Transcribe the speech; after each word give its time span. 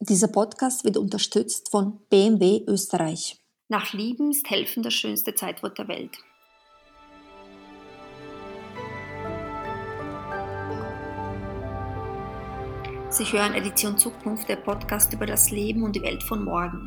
Dieser 0.00 0.28
Podcast 0.28 0.84
wird 0.84 0.96
unterstützt 0.96 1.72
von 1.72 1.98
BMW 2.08 2.62
Österreich. 2.68 3.36
Nach 3.66 3.92
Lieben 3.92 4.30
ist 4.30 4.48
Helfen 4.48 4.84
das 4.84 4.94
schönste 4.94 5.34
Zeitwort 5.34 5.76
der 5.76 5.88
Welt. 5.88 6.16
Sie 13.10 13.24
hören 13.24 13.54
Edition 13.54 13.98
Zukunft, 13.98 14.48
der 14.48 14.54
Podcast 14.54 15.12
über 15.12 15.26
das 15.26 15.50
Leben 15.50 15.82
und 15.82 15.96
die 15.96 16.02
Welt 16.02 16.22
von 16.22 16.44
morgen. 16.44 16.84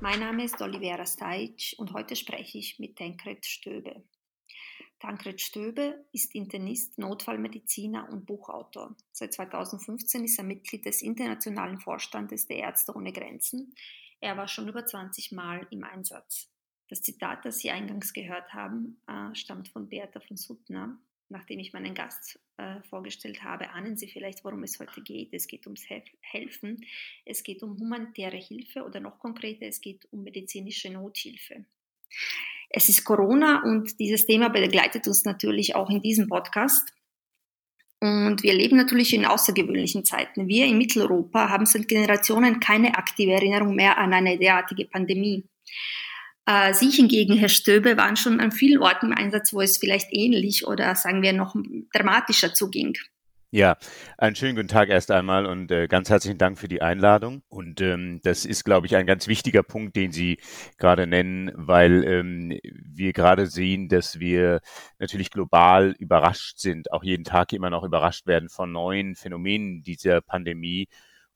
Mein 0.00 0.20
Name 0.20 0.44
ist 0.44 0.60
Olivera 0.60 1.06
Stajc 1.06 1.74
und 1.78 1.94
heute 1.94 2.16
spreche 2.16 2.58
ich 2.58 2.78
mit 2.78 2.96
Tankred 2.96 3.46
Stöbe. 3.46 4.04
Tankred 5.00 5.40
Stöbe 5.40 6.04
ist 6.12 6.34
Internist, 6.34 6.98
Notfallmediziner 6.98 8.08
und 8.10 8.26
Buchautor. 8.26 8.96
Seit 9.12 9.32
2015 9.32 10.24
ist 10.24 10.38
er 10.38 10.44
Mitglied 10.44 10.84
des 10.84 11.02
internationalen 11.02 11.78
Vorstandes 11.78 12.46
der 12.46 12.58
Ärzte 12.58 12.94
ohne 12.94 13.12
Grenzen. 13.12 13.74
Er 14.20 14.36
war 14.36 14.48
schon 14.48 14.68
über 14.68 14.84
20 14.84 15.32
Mal 15.32 15.66
im 15.70 15.84
Einsatz. 15.84 16.50
Das 16.88 17.02
Zitat, 17.02 17.44
das 17.44 17.58
Sie 17.58 17.70
eingangs 17.70 18.12
gehört 18.12 18.52
haben, 18.52 19.00
äh, 19.06 19.34
stammt 19.34 19.68
von 19.68 19.88
Bertha 19.88 20.20
von 20.20 20.36
Suttner. 20.36 20.98
Nachdem 21.28 21.58
ich 21.58 21.74
meinen 21.74 21.94
Gast 21.94 22.40
äh, 22.56 22.82
vorgestellt 22.84 23.44
habe, 23.44 23.70
ahnen 23.70 23.98
Sie 23.98 24.08
vielleicht, 24.08 24.42
worum 24.44 24.62
es 24.62 24.80
heute 24.80 25.02
geht. 25.02 25.34
Es 25.34 25.46
geht 25.46 25.66
ums 25.66 25.84
Helfen, 26.22 26.84
es 27.26 27.42
geht 27.42 27.62
um 27.62 27.78
humanitäre 27.78 28.38
Hilfe 28.38 28.82
oder 28.82 28.98
noch 28.98 29.18
konkreter, 29.18 29.66
es 29.66 29.82
geht 29.82 30.10
um 30.10 30.22
medizinische 30.24 30.90
Nothilfe. 30.90 31.66
Es 32.70 32.88
ist 32.88 33.04
Corona 33.04 33.62
und 33.64 33.98
dieses 33.98 34.26
Thema 34.26 34.48
begleitet 34.48 35.06
uns 35.08 35.24
natürlich 35.24 35.74
auch 35.74 35.88
in 35.90 36.02
diesem 36.02 36.28
Podcast. 36.28 36.92
Und 38.00 38.42
wir 38.42 38.54
leben 38.54 38.76
natürlich 38.76 39.12
in 39.12 39.26
außergewöhnlichen 39.26 40.04
Zeiten. 40.04 40.46
Wir 40.46 40.66
in 40.66 40.78
Mitteleuropa 40.78 41.48
haben 41.48 41.66
seit 41.66 41.88
Generationen 41.88 42.60
keine 42.60 42.96
aktive 42.96 43.32
Erinnerung 43.32 43.74
mehr 43.74 43.98
an 43.98 44.12
eine 44.12 44.38
derartige 44.38 44.84
Pandemie. 44.84 45.44
Äh, 46.46 46.74
Sie 46.74 46.90
hingegen, 46.90 47.36
Herr 47.36 47.48
Stöbe, 47.48 47.96
waren 47.96 48.16
schon 48.16 48.38
an 48.38 48.52
vielen 48.52 48.80
Orten 48.80 49.06
im 49.06 49.18
Einsatz, 49.18 49.52
wo 49.52 49.60
es 49.60 49.78
vielleicht 49.78 50.12
ähnlich 50.12 50.66
oder 50.66 50.94
sagen 50.94 51.22
wir 51.22 51.32
noch 51.32 51.56
dramatischer 51.92 52.54
zuging. 52.54 52.96
Ja, 53.50 53.78
einen 54.18 54.36
schönen 54.36 54.56
guten 54.56 54.68
Tag 54.68 54.90
erst 54.90 55.10
einmal 55.10 55.46
und 55.46 55.70
äh, 55.70 55.88
ganz 55.88 56.10
herzlichen 56.10 56.36
Dank 56.36 56.58
für 56.58 56.68
die 56.68 56.82
Einladung. 56.82 57.42
Und 57.48 57.80
ähm, 57.80 58.20
das 58.22 58.44
ist, 58.44 58.62
glaube 58.62 58.86
ich, 58.86 58.94
ein 58.94 59.06
ganz 59.06 59.26
wichtiger 59.26 59.62
Punkt, 59.62 59.96
den 59.96 60.12
Sie 60.12 60.38
gerade 60.76 61.06
nennen, 61.06 61.50
weil 61.54 62.04
ähm, 62.04 62.58
wir 62.62 63.14
gerade 63.14 63.46
sehen, 63.46 63.88
dass 63.88 64.18
wir 64.20 64.60
natürlich 64.98 65.30
global 65.30 65.94
überrascht 65.98 66.58
sind, 66.58 66.92
auch 66.92 67.02
jeden 67.02 67.24
Tag 67.24 67.54
immer 67.54 67.70
noch 67.70 67.84
überrascht 67.84 68.26
werden 68.26 68.50
von 68.50 68.70
neuen 68.70 69.14
Phänomenen 69.14 69.82
dieser 69.82 70.20
Pandemie 70.20 70.86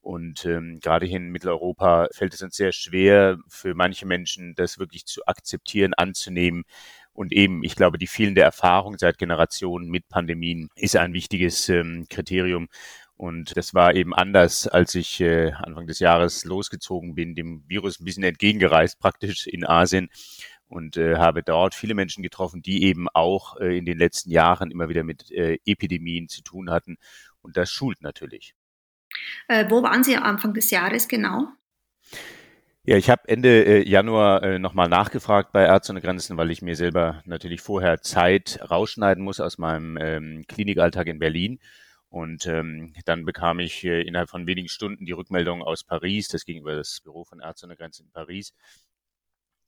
und 0.02 0.44
ähm, 0.46 0.80
gerade 0.82 1.06
hier 1.06 1.18
in 1.18 1.30
Mitteleuropa 1.30 2.08
fällt 2.12 2.34
es 2.34 2.42
uns 2.42 2.56
sehr 2.56 2.72
schwer, 2.72 3.38
für 3.46 3.74
manche 3.74 4.04
Menschen 4.04 4.54
das 4.56 4.80
wirklich 4.80 5.06
zu 5.06 5.24
akzeptieren, 5.26 5.94
anzunehmen. 5.94 6.64
Und 7.12 7.32
eben, 7.32 7.62
ich 7.62 7.76
glaube, 7.76 7.98
die 7.98 8.06
fehlende 8.06 8.40
Erfahrung 8.40 8.96
seit 8.98 9.18
Generationen 9.18 9.88
mit 9.88 10.08
Pandemien 10.08 10.70
ist 10.74 10.96
ein 10.96 11.12
wichtiges 11.12 11.68
ähm, 11.68 12.06
Kriterium. 12.08 12.68
Und 13.16 13.56
das 13.56 13.74
war 13.74 13.94
eben 13.94 14.14
anders, 14.14 14.66
als 14.66 14.94
ich 14.94 15.20
äh, 15.20 15.52
Anfang 15.52 15.86
des 15.86 15.98
Jahres 15.98 16.44
losgezogen 16.44 17.14
bin, 17.14 17.34
dem 17.34 17.62
Virus 17.68 18.00
ein 18.00 18.04
bisschen 18.04 18.24
entgegengereist, 18.24 18.98
praktisch 18.98 19.46
in 19.46 19.64
Asien 19.64 20.08
und 20.72 20.96
äh, 20.96 21.16
habe 21.16 21.42
dort 21.42 21.74
viele 21.74 21.94
Menschen 21.94 22.22
getroffen, 22.22 22.62
die 22.62 22.84
eben 22.84 23.08
auch 23.10 23.58
äh, 23.60 23.76
in 23.76 23.84
den 23.84 23.98
letzten 23.98 24.30
Jahren 24.30 24.70
immer 24.70 24.88
wieder 24.88 25.04
mit 25.04 25.30
äh, 25.30 25.58
Epidemien 25.66 26.28
zu 26.28 26.42
tun 26.42 26.70
hatten. 26.70 26.96
Und 27.42 27.56
das 27.56 27.70
schult 27.70 28.00
natürlich. 28.00 28.54
Äh, 29.48 29.68
wo 29.68 29.82
waren 29.82 30.02
Sie 30.02 30.16
am 30.16 30.22
Anfang 30.22 30.54
des 30.54 30.70
Jahres 30.70 31.08
genau? 31.08 31.48
Ja, 32.84 32.96
ich 32.96 33.10
habe 33.10 33.28
Ende 33.28 33.64
äh, 33.64 33.88
Januar 33.88 34.42
äh, 34.42 34.58
nochmal 34.58 34.88
nachgefragt 34.88 35.52
bei 35.52 35.64
Ärzte 35.64 35.92
ohne 35.92 36.00
Grenzen, 36.00 36.36
weil 36.36 36.50
ich 36.50 36.62
mir 36.62 36.74
selber 36.74 37.22
natürlich 37.26 37.60
vorher 37.60 38.00
Zeit 38.00 38.58
rausschneiden 38.68 39.22
muss 39.22 39.38
aus 39.38 39.56
meinem 39.56 39.96
ähm, 39.98 40.44
Klinikalltag 40.48 41.06
in 41.06 41.20
Berlin. 41.20 41.60
Und 42.08 42.46
ähm, 42.46 42.92
dann 43.04 43.24
bekam 43.24 43.60
ich 43.60 43.84
äh, 43.84 44.02
innerhalb 44.02 44.30
von 44.30 44.48
wenigen 44.48 44.68
Stunden 44.68 45.06
die 45.06 45.12
Rückmeldung 45.12 45.62
aus 45.62 45.84
Paris, 45.84 46.26
das 46.26 46.44
ging 46.44 46.58
über 46.58 46.74
das 46.74 47.00
Büro 47.04 47.22
von 47.24 47.38
Ärzte 47.38 47.66
ohne 47.66 47.76
Grenzen 47.76 48.06
in 48.06 48.10
Paris, 48.12 48.52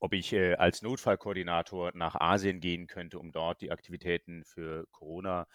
ob 0.05 0.13
ich 0.13 0.33
äh, 0.33 0.53
als 0.53 0.83
Notfallkoordinator 0.83 1.91
nach 1.95 2.13
Asien 2.15 2.59
gehen 2.59 2.85
könnte, 2.85 3.17
um 3.17 3.31
dort 3.31 3.61
die 3.61 3.71
Aktivitäten 3.71 4.43
für 4.45 4.85
Corona 4.91 5.47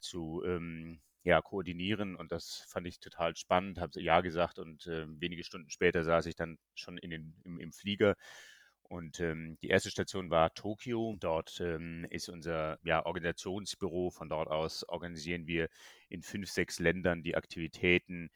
zu 0.00 0.42
ähm, 0.44 1.00
ja, 1.22 1.40
koordinieren 1.40 2.16
und 2.16 2.32
das 2.32 2.64
fand 2.68 2.88
ich 2.88 2.98
total 2.98 3.36
spannend, 3.36 3.78
habe 3.78 4.00
ja 4.00 4.20
gesagt 4.20 4.58
und 4.58 4.88
äh, 4.88 5.06
wenige 5.20 5.44
Stunden 5.44 5.70
später 5.70 6.02
saß 6.02 6.26
ich 6.26 6.34
dann 6.34 6.58
schon 6.74 6.98
in 6.98 7.10
den, 7.10 7.34
im, 7.44 7.60
im 7.60 7.72
Flieger 7.72 8.16
und 8.92 9.20
ähm, 9.20 9.56
die 9.62 9.68
erste 9.68 9.90
Station 9.90 10.30
war 10.30 10.52
Tokio. 10.52 11.16
Dort 11.18 11.60
ähm, 11.60 12.06
ist 12.10 12.28
unser 12.28 12.78
ja, 12.84 13.06
Organisationsbüro. 13.06 14.10
Von 14.10 14.28
dort 14.28 14.48
aus 14.48 14.86
organisieren 14.86 15.46
wir 15.46 15.70
in 16.10 16.20
fünf, 16.22 16.50
sechs 16.50 16.78
Ländern 16.78 17.22
die 17.22 17.34
Aktivitäten, 17.34 18.30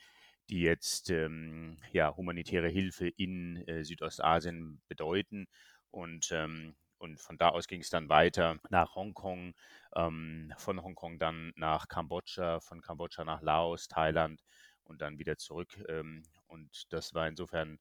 die 0.51 0.61
jetzt 0.61 1.11
ähm, 1.11 1.79
ja, 1.93 2.15
humanitäre 2.17 2.69
Hilfe 2.69 3.09
in 3.09 3.57
äh, 3.69 3.85
Südostasien 3.85 4.81
bedeuten. 4.89 5.47
Und 5.91 6.31
ähm, 6.33 6.77
und 6.99 7.21
von 7.21 7.37
da 7.37 7.51
aus 7.51 7.67
ging 7.69 7.83
es 7.83 7.91
dann 7.91 8.09
weiter 8.09 8.59
nach 8.71 8.95
Hongkong, 8.95 9.55
ähm, 9.95 10.53
von 10.57 10.83
Hongkong 10.83 11.19
dann 11.19 11.53
nach 11.57 11.89
Kambodscha, 11.89 12.61
von 12.61 12.81
Kambodscha 12.81 13.25
nach 13.25 13.43
Laos, 13.43 13.89
Thailand 13.89 14.43
und 14.85 15.03
dann 15.03 15.19
wieder 15.19 15.37
zurück. 15.37 15.77
Ähm, 15.89 16.23
und 16.47 16.91
das 16.93 17.13
war 17.15 17.29
insofern 17.29 17.79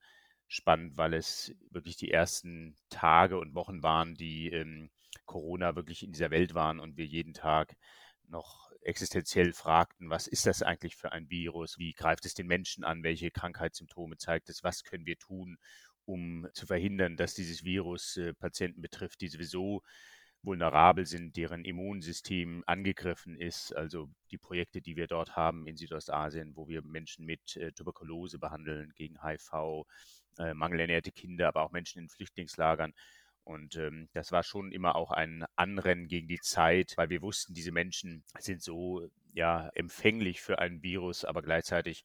spannend, 0.47 0.97
weil 0.97 1.14
es 1.14 1.53
wirklich 1.72 1.96
die 1.97 2.12
ersten 2.12 2.76
Tage 2.90 3.40
und 3.40 3.56
Wochen 3.56 3.84
waren, 3.84 4.16
die 4.16 4.50
ähm, 4.52 4.90
Corona 5.26 5.76
wirklich 5.76 6.03
in 6.03 6.12
dieser 6.12 6.32
Welt 6.32 6.53
waren 6.53 6.80
und 6.80 6.97
wir 6.97 7.06
jeden 7.06 7.34
Tag 7.34 7.76
noch 8.28 8.65
existenziell 8.85 9.53
fragten, 9.53 10.09
was 10.09 10.28
ist 10.28 10.46
das 10.46 10.62
eigentlich 10.62 10.96
für 10.96 11.12
ein 11.12 11.29
Virus? 11.29 11.78
Wie 11.78 11.94
greift 11.94 12.25
es 12.25 12.34
den 12.34 12.47
Menschen 12.47 12.84
an? 12.84 13.03
Welche 13.03 13.31
Krankheitssymptome 13.31 14.18
zeigt 14.18 14.50
es? 14.50 14.63
Was 14.63 14.84
können 14.84 15.06
wir 15.06 15.18
tun, 15.18 15.57
um 16.06 16.47
zu 16.53 16.68
verhindern, 16.68 17.18
dass 17.18 17.34
dieses 17.34 17.63
Virus 17.63 18.18
äh, 18.18 18.34
Patienten 18.34 18.81
betrifft, 18.81 19.22
die 19.22 19.28
sowieso 19.28 19.81
vulnerabel 20.46 21.06
sind, 21.06 21.35
deren 21.35 21.66
Immunsystem 21.66 22.63
angegriffen 22.68 23.35
ist. 23.35 23.75
Also 23.75 24.09
die 24.31 24.38
Projekte, 24.38 24.81
die 24.81 24.96
wir 24.96 25.07
dort 25.07 25.35
haben 25.35 25.67
in 25.67 25.75
Südostasien, 25.75 26.56
wo 26.56 26.67
wir 26.67 26.84
Menschen 26.84 27.25
mit 27.25 27.57
äh, 27.57 27.72
Tuberkulose 27.72 28.40
behandeln, 28.40 28.94
gegen 28.96 29.23
HIV, 29.23 29.85
äh, 30.38 30.53
mangelernährte 30.53 31.12
Kinder, 31.12 31.47
aber 31.47 31.63
auch 31.63 31.72
Menschen 31.72 32.00
in 32.00 32.09
Flüchtlingslagern. 32.09 32.94
Und 33.45 33.75
ähm, 33.75 34.09
das 34.13 34.31
war 34.31 34.44
schon 34.44 34.72
immer 34.72 34.95
auch 34.95 35.11
ein 35.11 35.45
Anrennen 35.56 36.07
gegen 36.07 36.28
die 36.28 36.39
Zeit, 36.39 36.94
weil 36.97 37.09
wir 37.09 37.22
wussten, 37.22 37.53
diese 37.53 37.72
Menschen 37.72 38.23
sind 38.39 38.61
so 38.61 39.07
ja 39.33 39.69
empfänglich 39.75 40.41
für 40.41 40.59
ein 40.59 40.81
Virus, 40.81 41.25
aber 41.25 41.44
gleichzeitig 41.44 42.03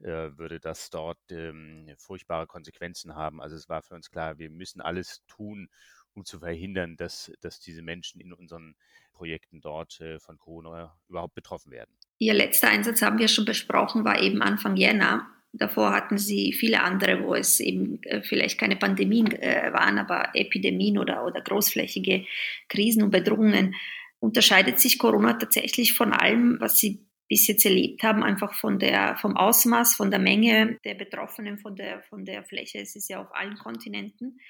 äh, 0.00 0.36
würde 0.36 0.58
das 0.58 0.90
dort 0.90 1.18
ähm, 1.30 1.94
furchtbare 1.96 2.46
Konsequenzen 2.46 3.14
haben. 3.14 3.40
Also 3.40 3.54
es 3.54 3.68
war 3.68 3.82
für 3.82 3.94
uns 3.94 4.10
klar, 4.10 4.38
wir 4.38 4.50
müssen 4.50 4.80
alles 4.80 5.22
tun, 5.28 5.68
um 6.14 6.24
zu 6.24 6.40
verhindern, 6.40 6.96
dass, 6.96 7.30
dass 7.40 7.60
diese 7.60 7.82
Menschen 7.82 8.20
in 8.20 8.32
unseren 8.32 8.74
Projekten 9.12 9.60
dort 9.60 10.00
äh, 10.00 10.18
von 10.18 10.38
Corona 10.38 10.98
überhaupt 11.08 11.34
betroffen 11.34 11.70
werden. 11.70 11.94
Ihr 12.18 12.34
letzter 12.34 12.68
Einsatz 12.68 13.00
haben 13.00 13.18
wir 13.18 13.28
schon 13.28 13.44
besprochen, 13.44 14.04
war 14.04 14.20
eben 14.20 14.42
Anfang 14.42 14.76
Jänner. 14.76 15.28
Davor 15.52 15.92
hatten 15.92 16.16
Sie 16.16 16.52
viele 16.52 16.82
andere, 16.82 17.24
wo 17.24 17.34
es 17.34 17.58
eben 17.58 18.02
äh, 18.04 18.22
vielleicht 18.22 18.58
keine 18.58 18.76
Pandemien 18.76 19.32
äh, 19.32 19.72
waren, 19.72 19.98
aber 19.98 20.30
Epidemien 20.34 20.98
oder, 20.98 21.24
oder 21.24 21.40
großflächige 21.40 22.24
Krisen 22.68 23.02
und 23.02 23.10
Bedrohungen. 23.10 23.74
Unterscheidet 24.20 24.78
sich 24.78 24.98
Corona 24.98 25.32
tatsächlich 25.34 25.94
von 25.94 26.12
allem, 26.12 26.58
was 26.60 26.78
Sie 26.78 27.04
bis 27.28 27.46
jetzt 27.46 27.64
erlebt 27.64 28.02
haben, 28.02 28.22
einfach 28.22 28.54
von 28.54 28.78
der, 28.78 29.16
vom 29.16 29.36
Ausmaß, 29.36 29.94
von 29.94 30.10
der 30.10 30.18
Menge 30.20 30.78
der 30.84 30.94
Betroffenen, 30.94 31.58
von 31.58 31.76
der, 31.76 32.02
von 32.02 32.24
der 32.24 32.44
Fläche. 32.44 32.78
Es 32.78 32.96
ist 32.96 33.08
ja 33.08 33.20
auf 33.20 33.34
allen 33.34 33.56
Kontinenten. 33.56 34.40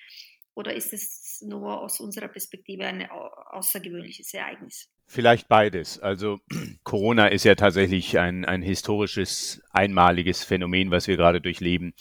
Oder 0.55 0.75
ist 0.75 0.93
es 0.93 1.43
nur 1.47 1.81
aus 1.81 2.01
unserer 2.01 2.29
Perspektive 2.29 2.85
ein 2.85 3.09
außergewöhnliches 3.09 4.35
Ereignis? 4.35 4.91
Vielleicht 5.13 5.49
beides. 5.49 5.99
Also 5.99 6.39
Corona 6.85 7.27
ist 7.27 7.43
ja 7.43 7.57
tatsächlich 7.57 8.21
ein, 8.21 8.45
ein 8.45 8.63
historisches, 8.63 9.61
einmaliges 9.73 10.45
Phänomen, 10.45 10.93
was 10.93 11.09
wir 11.09 11.17
gerade 11.17 11.41
durchleben. 11.41 11.95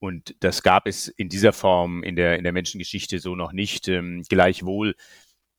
Und 0.00 0.34
das 0.40 0.64
gab 0.64 0.88
es 0.88 1.06
in 1.06 1.28
dieser 1.28 1.52
Form 1.52 2.02
in 2.02 2.16
der, 2.16 2.38
in 2.38 2.42
der 2.42 2.52
Menschengeschichte 2.52 3.20
so 3.20 3.36
noch 3.36 3.52
nicht. 3.52 3.86
Ähm, 3.86 4.24
gleichwohl 4.28 4.96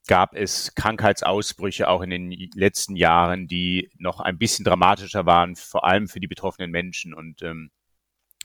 gab 0.05 0.35
es 0.35 0.75
Krankheitsausbrüche 0.75 1.87
auch 1.87 2.01
in 2.01 2.09
den 2.09 2.49
letzten 2.55 2.97
Jahren, 2.97 3.47
die 3.47 3.89
noch 3.97 4.19
ein 4.19 4.37
bisschen 4.37 4.65
dramatischer 4.65 5.25
waren, 5.25 5.55
vor 5.55 5.85
allem 5.85 6.09
für 6.09 6.19
die 6.19 6.27
betroffenen 6.27 6.71
Menschen. 6.71 7.13
Und 7.13 7.41
ähm, 7.41 7.71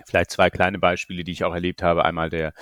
Vielleicht 0.04 0.30
zwei 0.30 0.50
kleine 0.50 0.78
Beispiele, 0.78 1.24
die 1.24 1.32
ich 1.32 1.44
auch 1.44 1.54
erlebt 1.54 1.82
habe. 1.82 2.04
Einmal 2.04 2.28
der 2.28 2.52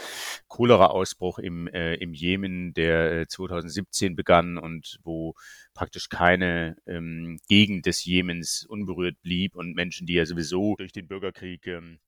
Cholera-Ausbruch 0.48 1.38
im, 1.38 1.66
äh, 1.66 1.94
im 1.96 2.14
Jemen, 2.14 2.72
der 2.74 3.28
2017 3.28 4.12
äh, 4.12 4.14
begann 4.14 4.56
und 4.56 5.00
wo 5.02 5.34
praktisch 5.74 6.08
keine 6.08 6.76
ähm, 6.86 7.38
Gegend 7.48 7.86
des 7.86 8.04
Jemens 8.04 8.64
unberührt 8.64 9.20
blieb 9.22 9.56
und 9.56 9.74
Menschen, 9.74 10.06
die 10.06 10.14
ja 10.14 10.26
sowieso 10.26 10.76
durch 10.76 10.92
den 10.92 11.08
Bürgerkrieg 11.08 11.66
ähm, 11.66 11.98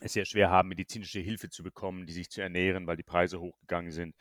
es 0.00 0.12
sehr 0.12 0.24
schwer 0.24 0.50
haben, 0.50 0.68
medizinische 0.68 1.20
Hilfe 1.20 1.48
zu 1.48 1.62
bekommen, 1.62 2.06
die 2.06 2.12
sich 2.12 2.28
zu 2.28 2.42
ernähren, 2.42 2.86
weil 2.86 2.96
die 2.96 3.02
Preise 3.02 3.40
hochgegangen 3.40 3.92
sind 3.92 4.14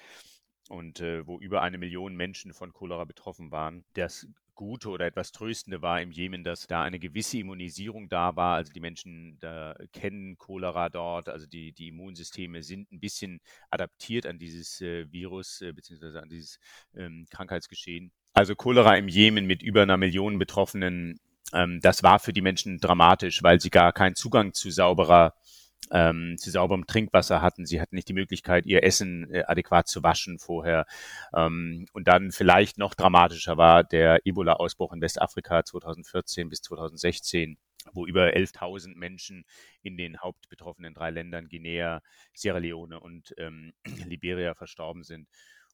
und 0.69 0.99
äh, 0.99 1.25
wo 1.25 1.39
über 1.39 1.61
eine 1.61 1.77
Million 1.77 2.15
Menschen 2.15 2.53
von 2.53 2.71
Cholera 2.71 3.05
betroffen 3.05 3.51
waren. 3.51 3.83
Das 3.93 4.27
Gute 4.55 4.89
oder 4.89 5.05
etwas 5.05 5.31
Tröstende 5.31 5.81
war 5.81 6.01
im 6.01 6.11
Jemen, 6.11 6.43
dass 6.43 6.67
da 6.67 6.81
eine 6.81 6.99
gewisse 6.99 7.37
Immunisierung 7.37 8.09
da 8.09 8.35
war. 8.35 8.55
Also 8.55 8.73
die 8.73 8.79
Menschen 8.79 9.37
da 9.39 9.75
kennen 9.93 10.37
Cholera 10.37 10.89
dort, 10.89 11.29
also 11.29 11.45
die, 11.45 11.73
die 11.73 11.89
Immunsysteme 11.89 12.63
sind 12.63 12.91
ein 12.91 12.99
bisschen 12.99 13.41
adaptiert 13.69 14.25
an 14.25 14.39
dieses 14.39 14.81
äh, 14.81 15.11
Virus 15.11 15.61
äh, 15.61 15.73
beziehungsweise 15.73 16.21
an 16.21 16.29
dieses 16.29 16.59
ähm, 16.95 17.27
Krankheitsgeschehen. 17.29 18.11
Also 18.33 18.55
Cholera 18.55 18.95
im 18.95 19.07
Jemen 19.07 19.45
mit 19.45 19.61
über 19.61 19.83
einer 19.83 19.97
Million 19.97 20.39
Betroffenen, 20.39 21.19
ähm, 21.53 21.79
das 21.81 22.03
war 22.03 22.19
für 22.19 22.33
die 22.33 22.41
Menschen 22.41 22.79
dramatisch, 22.79 23.43
weil 23.43 23.61
sie 23.61 23.69
gar 23.69 23.93
keinen 23.93 24.15
Zugang 24.15 24.53
zu 24.53 24.71
sauberer 24.71 25.33
ähm, 25.91 26.35
zu 26.37 26.51
sauberem 26.51 26.87
Trinkwasser 26.87 27.41
hatten. 27.41 27.65
Sie 27.65 27.81
hatten 27.81 27.95
nicht 27.95 28.07
die 28.09 28.13
Möglichkeit, 28.13 28.65
ihr 28.65 28.83
Essen 28.83 29.31
äh, 29.33 29.43
adäquat 29.45 29.87
zu 29.87 30.03
waschen 30.03 30.39
vorher. 30.39 30.85
Ähm, 31.33 31.85
und 31.93 32.07
dann 32.07 32.31
vielleicht 32.31 32.77
noch 32.77 32.93
dramatischer 32.93 33.57
war 33.57 33.83
der 33.83 34.25
Ebola-Ausbruch 34.25 34.93
in 34.93 35.01
Westafrika 35.01 35.63
2014 35.63 36.49
bis 36.49 36.61
2016 36.61 37.57
wo 37.93 38.07
über 38.07 38.33
11.000 38.33 38.95
Menschen 38.95 39.45
in 39.83 39.95
den 39.95 40.19
hauptbetroffenen 40.19 40.95
drei 40.95 41.11
Ländern 41.11 41.47
Guinea, 41.47 42.01
Sierra 42.33 42.57
Leone 42.57 42.99
und 42.99 43.35
ähm, 43.37 43.73
Liberia 44.07 44.55
verstorben 44.55 45.03
sind. 45.03 45.27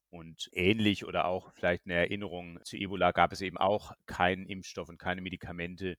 Und 0.10 0.50
ähnlich 0.52 1.06
oder 1.06 1.24
auch 1.24 1.54
vielleicht 1.54 1.86
eine 1.86 1.94
Erinnerung 1.94 2.60
zu 2.66 2.76
Ebola 2.76 3.14
gab 3.14 3.32
es 3.32 3.40
eben 3.40 3.58
auch 3.58 3.94
keinen 4.08 4.46
Impfstoff 4.46 4.90
und 4.90 4.98
keine 4.98 5.22
Medikamente, 5.22 5.98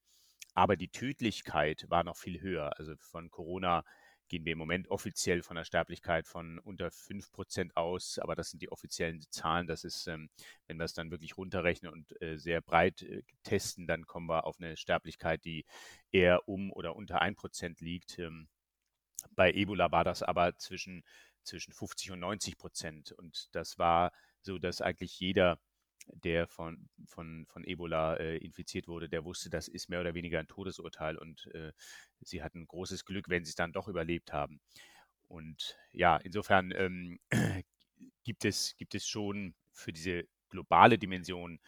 aber 0.55 0.76
die 0.76 0.88
Tödlichkeit 0.88 1.87
war 1.88 2.05
noch 2.05 2.17
viel 2.17 2.41
höher. 2.43 2.79
Also 2.79 2.94
von 2.99 3.31
Corona 3.31 3.85
gehen 4.32 4.46
wir 4.46 4.52
im 4.52 4.58
Moment 4.58 4.88
offiziell 4.88 5.43
von 5.43 5.58
einer 5.58 5.67
Sterblichkeit 5.67 6.26
von 6.26 6.58
unter 6.61 6.90
5% 6.90 7.75
aus, 7.75 8.19
aber 8.19 8.34
das 8.34 8.49
sind 8.49 8.62
die 8.62 8.73
offiziellen 8.73 9.20
Zahlen. 9.29 9.67
Das 9.67 9.84
ist, 9.84 10.06
ähm, 10.06 10.31
wenn 10.67 10.79
wir 10.79 10.87
es 10.87 10.94
dann 10.94 11.11
wirklich 11.11 11.37
runterrechnen 11.37 11.93
und 11.93 12.19
äh, 12.23 12.38
sehr 12.38 12.62
breit 12.62 13.02
äh, 13.02 13.25
testen, 13.43 13.87
dann 13.87 14.06
kommen 14.06 14.31
wir 14.31 14.46
auf 14.46 14.58
eine 14.58 14.79
Sterblichkeit, 14.79 15.44
die 15.44 15.67
eher 16.12 16.49
um 16.49 16.73
oder 16.73 16.96
unter 16.96 17.20
1% 17.20 17.84
liegt. 17.84 18.19
Ähm, 18.19 18.49
bei 19.32 19.52
Ebola 19.52 19.93
war 19.93 20.02
das 20.02 20.23
aber 20.23 20.56
zwischen, 20.56 21.05
zwischen 21.43 21.75
50 21.75 22.12
und 22.12 22.20
90 22.20 22.56
Prozent. 22.56 23.12
Und 23.12 23.55
das 23.55 23.79
war 23.79 24.12
so, 24.40 24.56
dass 24.56 24.81
eigentlich 24.81 25.20
jeder 25.20 25.58
der 26.09 26.47
von, 26.47 26.89
von, 27.07 27.47
von 27.47 27.65
Ebola 27.65 28.17
äh, 28.17 28.37
infiziert 28.39 28.89
wurde, 28.89 29.09
der 29.09 29.25
wusste, 29.25 29.51
das 29.51 29.69
ist 29.69 29.89
mehr 29.89 30.01
oder 30.01 30.15
weniger 30.15 30.39
ein 30.39 30.49
Todesurteil 30.49 31.17
und 31.17 31.47
äh, 31.55 31.73
sie 32.21 32.43
hatten 32.43 32.67
großes 32.67 33.05
Glück, 33.05 33.29
wenn 33.29 33.45
sie 33.45 33.51
es 33.51 33.57
dann 33.57 33.73
doch 33.73 33.89
überlebt 33.89 34.33
haben. 34.33 34.61
Und 35.29 35.79
ja, 35.93 36.17
insofern 36.19 36.73
ähm, 36.77 37.19
gibt, 38.25 38.45
es, 38.45 38.77
gibt 38.77 38.95
es 38.95 39.07
schon 39.07 39.55
für 39.73 39.93
diese 39.93 40.25
globale 40.49 40.99
Dimension 40.99 41.61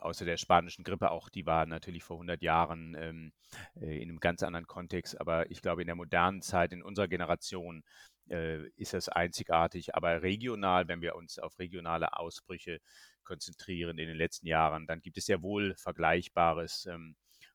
außer 0.00 0.24
der 0.24 0.36
spanischen 0.36 0.84
Grippe 0.84 1.10
auch, 1.10 1.28
die 1.28 1.46
war 1.46 1.66
natürlich 1.66 2.04
vor 2.04 2.16
100 2.16 2.42
Jahren 2.42 2.94
ähm, 2.98 3.32
äh, 3.80 3.96
in 3.96 4.08
einem 4.08 4.20
ganz 4.20 4.42
anderen 4.42 4.66
Kontext, 4.66 5.20
aber 5.20 5.50
ich 5.50 5.60
glaube, 5.62 5.82
in 5.82 5.86
der 5.86 5.96
modernen 5.96 6.42
Zeit, 6.42 6.72
in 6.72 6.82
unserer 6.82 7.08
Generation, 7.08 7.82
äh, 8.30 8.68
ist 8.76 8.94
das 8.94 9.08
einzigartig. 9.08 9.94
Aber 9.94 10.22
regional, 10.22 10.88
wenn 10.88 11.00
wir 11.00 11.16
uns 11.16 11.38
auf 11.38 11.58
regionale 11.58 12.16
Ausbrüche 12.16 12.80
konzentrieren 13.28 13.98
in 13.98 14.08
den 14.08 14.16
letzten 14.16 14.46
Jahren, 14.46 14.86
dann 14.86 15.00
gibt 15.02 15.18
es 15.18 15.26
sehr 15.26 15.42
wohl 15.42 15.74
Vergleichbares. 15.76 16.86
Ähm, 16.86 17.14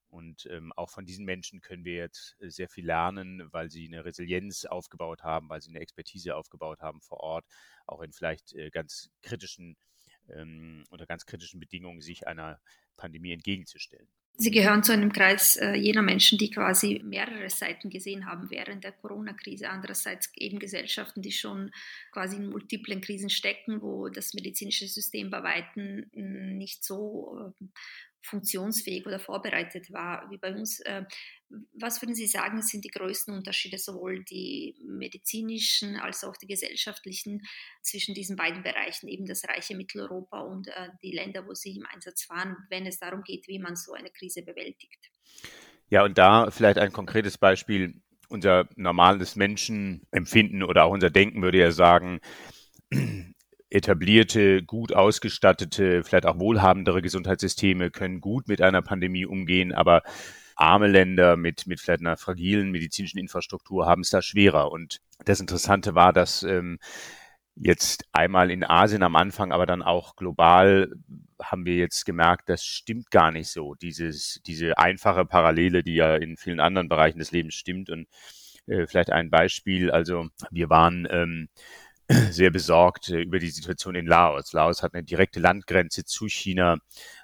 und 0.09 0.45
ähm, 0.51 0.71
auch 0.73 0.91
von 0.91 1.05
diesen 1.05 1.25
Menschen 1.25 1.59
können 1.61 1.85
wir 1.85 1.95
jetzt 1.95 2.37
äh, 2.39 2.49
sehr 2.49 2.69
viel 2.69 2.85
lernen, 2.85 3.51
weil 3.51 3.71
sie 3.71 3.87
eine 3.87 4.05
Resilienz 4.05 4.65
aufgebaut 4.65 5.23
haben, 5.23 5.49
weil 5.49 5.61
sie 5.61 5.71
eine 5.71 5.79
Expertise 5.79 6.35
aufgebaut 6.35 6.81
haben 6.81 7.01
vor 7.01 7.21
Ort, 7.21 7.45
auch 7.87 8.01
in 8.01 8.13
vielleicht 8.13 8.53
äh, 8.53 8.69
ganz 8.69 9.09
kritischen, 9.23 9.75
ähm, 10.29 10.83
unter 10.91 11.07
ganz 11.07 11.25
kritischen 11.25 11.59
Bedingungen 11.59 12.01
sich 12.01 12.27
einer 12.27 12.61
Pandemie 12.95 13.31
entgegenzustellen. 13.31 14.07
Sie 14.35 14.49
gehören 14.49 14.83
zu 14.83 14.91
einem 14.91 15.13
Kreis 15.13 15.57
äh, 15.57 15.75
jener 15.75 16.01
Menschen, 16.01 16.39
die 16.39 16.49
quasi 16.49 17.01
mehrere 17.03 17.49
Seiten 17.49 17.91
gesehen 17.91 18.25
haben 18.25 18.49
während 18.49 18.83
der 18.83 18.91
Corona-Krise. 18.91 19.69
Andererseits 19.69 20.31
eben 20.35 20.57
Gesellschaften, 20.57 21.21
die 21.21 21.31
schon 21.31 21.71
quasi 22.11 22.37
in 22.37 22.49
multiplen 22.49 22.99
Krisen 22.99 23.29
stecken, 23.29 23.81
wo 23.81 24.09
das 24.09 24.33
medizinische 24.33 24.87
System 24.87 25.29
bei 25.29 25.43
Weitem 25.43 26.07
nicht 26.13 26.83
so 26.83 27.53
äh, 27.61 27.65
funktionsfähig 28.23 29.05
oder 29.05 29.19
vorbereitet 29.19 29.91
war 29.91 30.29
wie 30.29 30.37
bei 30.37 30.53
uns. 30.53 30.79
Äh, 30.81 31.03
was 31.73 32.01
würden 32.01 32.15
Sie 32.15 32.25
sagen, 32.25 32.61
sind 32.61 32.83
die 32.83 32.89
größten 32.89 33.33
Unterschiede, 33.33 33.77
sowohl 33.77 34.23
die 34.23 34.75
medizinischen 34.87 35.97
als 35.97 36.23
auch 36.23 36.35
die 36.37 36.47
gesellschaftlichen, 36.47 37.41
zwischen 37.81 38.15
diesen 38.15 38.35
beiden 38.35 38.63
Bereichen, 38.63 39.07
eben 39.07 39.25
das 39.25 39.43
reiche 39.47 39.75
Mitteleuropa 39.75 40.39
und 40.39 40.67
äh, 40.69 40.89
die 41.03 41.11
Länder, 41.11 41.45
wo 41.45 41.53
Sie 41.53 41.75
im 41.75 41.85
Einsatz 41.85 42.29
waren, 42.29 42.57
wenn 42.69 42.85
es 42.85 42.97
darum 42.97 43.21
geht, 43.23 43.47
wie 43.47 43.59
man 43.59 43.75
so 43.75 43.93
eine 43.93 44.09
Krise 44.09 44.41
bewältigt? 44.41 45.11
Ja, 45.89 46.03
und 46.03 46.17
da 46.17 46.49
vielleicht 46.49 46.79
ein 46.79 46.91
konkretes 46.91 47.37
Beispiel. 47.37 48.01
Unser 48.29 48.67
normales 48.75 49.35
Menschenempfinden 49.35 50.63
oder 50.63 50.85
auch 50.85 50.91
unser 50.91 51.11
Denken 51.11 51.43
würde 51.43 51.59
ja 51.59 51.71
sagen, 51.71 52.19
etablierte, 53.73 54.63
gut 54.63 54.93
ausgestattete, 54.93 56.03
vielleicht 56.03 56.25
auch 56.25 56.39
wohlhabendere 56.39 57.01
Gesundheitssysteme 57.01 57.89
können 57.89 58.21
gut 58.21 58.47
mit 58.47 58.61
einer 58.61 58.81
Pandemie 58.81 59.25
umgehen, 59.25 59.73
aber 59.73 60.03
arme 60.55 60.87
Länder 60.87 61.35
mit, 61.35 61.65
mit 61.65 61.79
vielleicht 61.79 62.01
einer 62.01 62.17
fragilen 62.17 62.71
medizinischen 62.71 63.17
Infrastruktur 63.17 63.87
haben 63.87 64.01
es 64.01 64.11
da 64.11 64.21
schwerer. 64.21 64.71
Und 64.71 65.01
das 65.25 65.39
Interessante 65.39 65.95
war, 65.95 66.13
dass 66.13 66.43
ähm, 66.43 66.77
jetzt 67.55 68.05
einmal 68.11 68.51
in 68.51 68.63
Asien 68.63 69.01
am 69.01 69.15
Anfang, 69.15 69.51
aber 69.51 69.65
dann 69.65 69.81
auch 69.81 70.15
global 70.15 70.91
haben 71.41 71.65
wir 71.65 71.75
jetzt 71.75 72.05
gemerkt, 72.05 72.49
das 72.49 72.63
stimmt 72.63 73.09
gar 73.09 73.31
nicht 73.31 73.49
so. 73.49 73.73
Dieses, 73.73 74.39
diese 74.45 74.77
einfache 74.77 75.25
Parallele, 75.25 75.83
die 75.83 75.95
ja 75.95 76.15
in 76.15 76.37
vielen 76.37 76.59
anderen 76.59 76.89
Bereichen 76.89 77.19
des 77.19 77.31
Lebens 77.31 77.55
stimmt. 77.55 77.89
Und 77.89 78.07
äh, 78.67 78.87
vielleicht 78.87 79.11
ein 79.11 79.29
Beispiel. 79.29 79.91
Also 79.91 80.27
wir 80.51 80.69
waren 80.69 81.07
ähm, 81.09 81.49
sehr 82.31 82.51
besorgt 82.51 83.09
äh, 83.09 83.21
über 83.21 83.39
die 83.39 83.49
Situation 83.49 83.95
in 83.95 84.05
Laos. 84.05 84.53
Laos 84.53 84.83
hat 84.83 84.93
eine 84.93 85.03
direkte 85.03 85.39
Landgrenze 85.39 86.03
zu 86.05 86.27
China. 86.27 86.77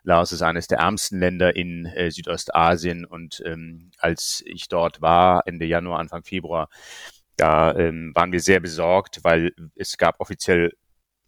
Laos 0.04 0.32
ist 0.32 0.42
eines 0.42 0.68
der 0.68 0.80
ärmsten 0.80 1.20
Länder 1.20 1.56
in 1.56 1.86
äh, 1.86 2.12
Südostasien 2.12 3.06
und 3.06 3.42
ähm, 3.46 3.92
als 3.98 4.44
ich 4.46 4.68
dort 4.68 5.02
war, 5.02 5.44
Ende 5.46 5.66
Januar, 5.66 6.00
Anfang 6.00 6.24
Februar, 6.24 6.70
da 7.36 7.76
ähm, 7.76 8.12
waren 8.16 8.32
wir 8.32 8.42
sehr 8.42 8.60
besorgt, 8.60 9.20
weil 9.24 9.54
es 9.76 9.98
gab 9.98 10.20
offiziell 10.20 10.74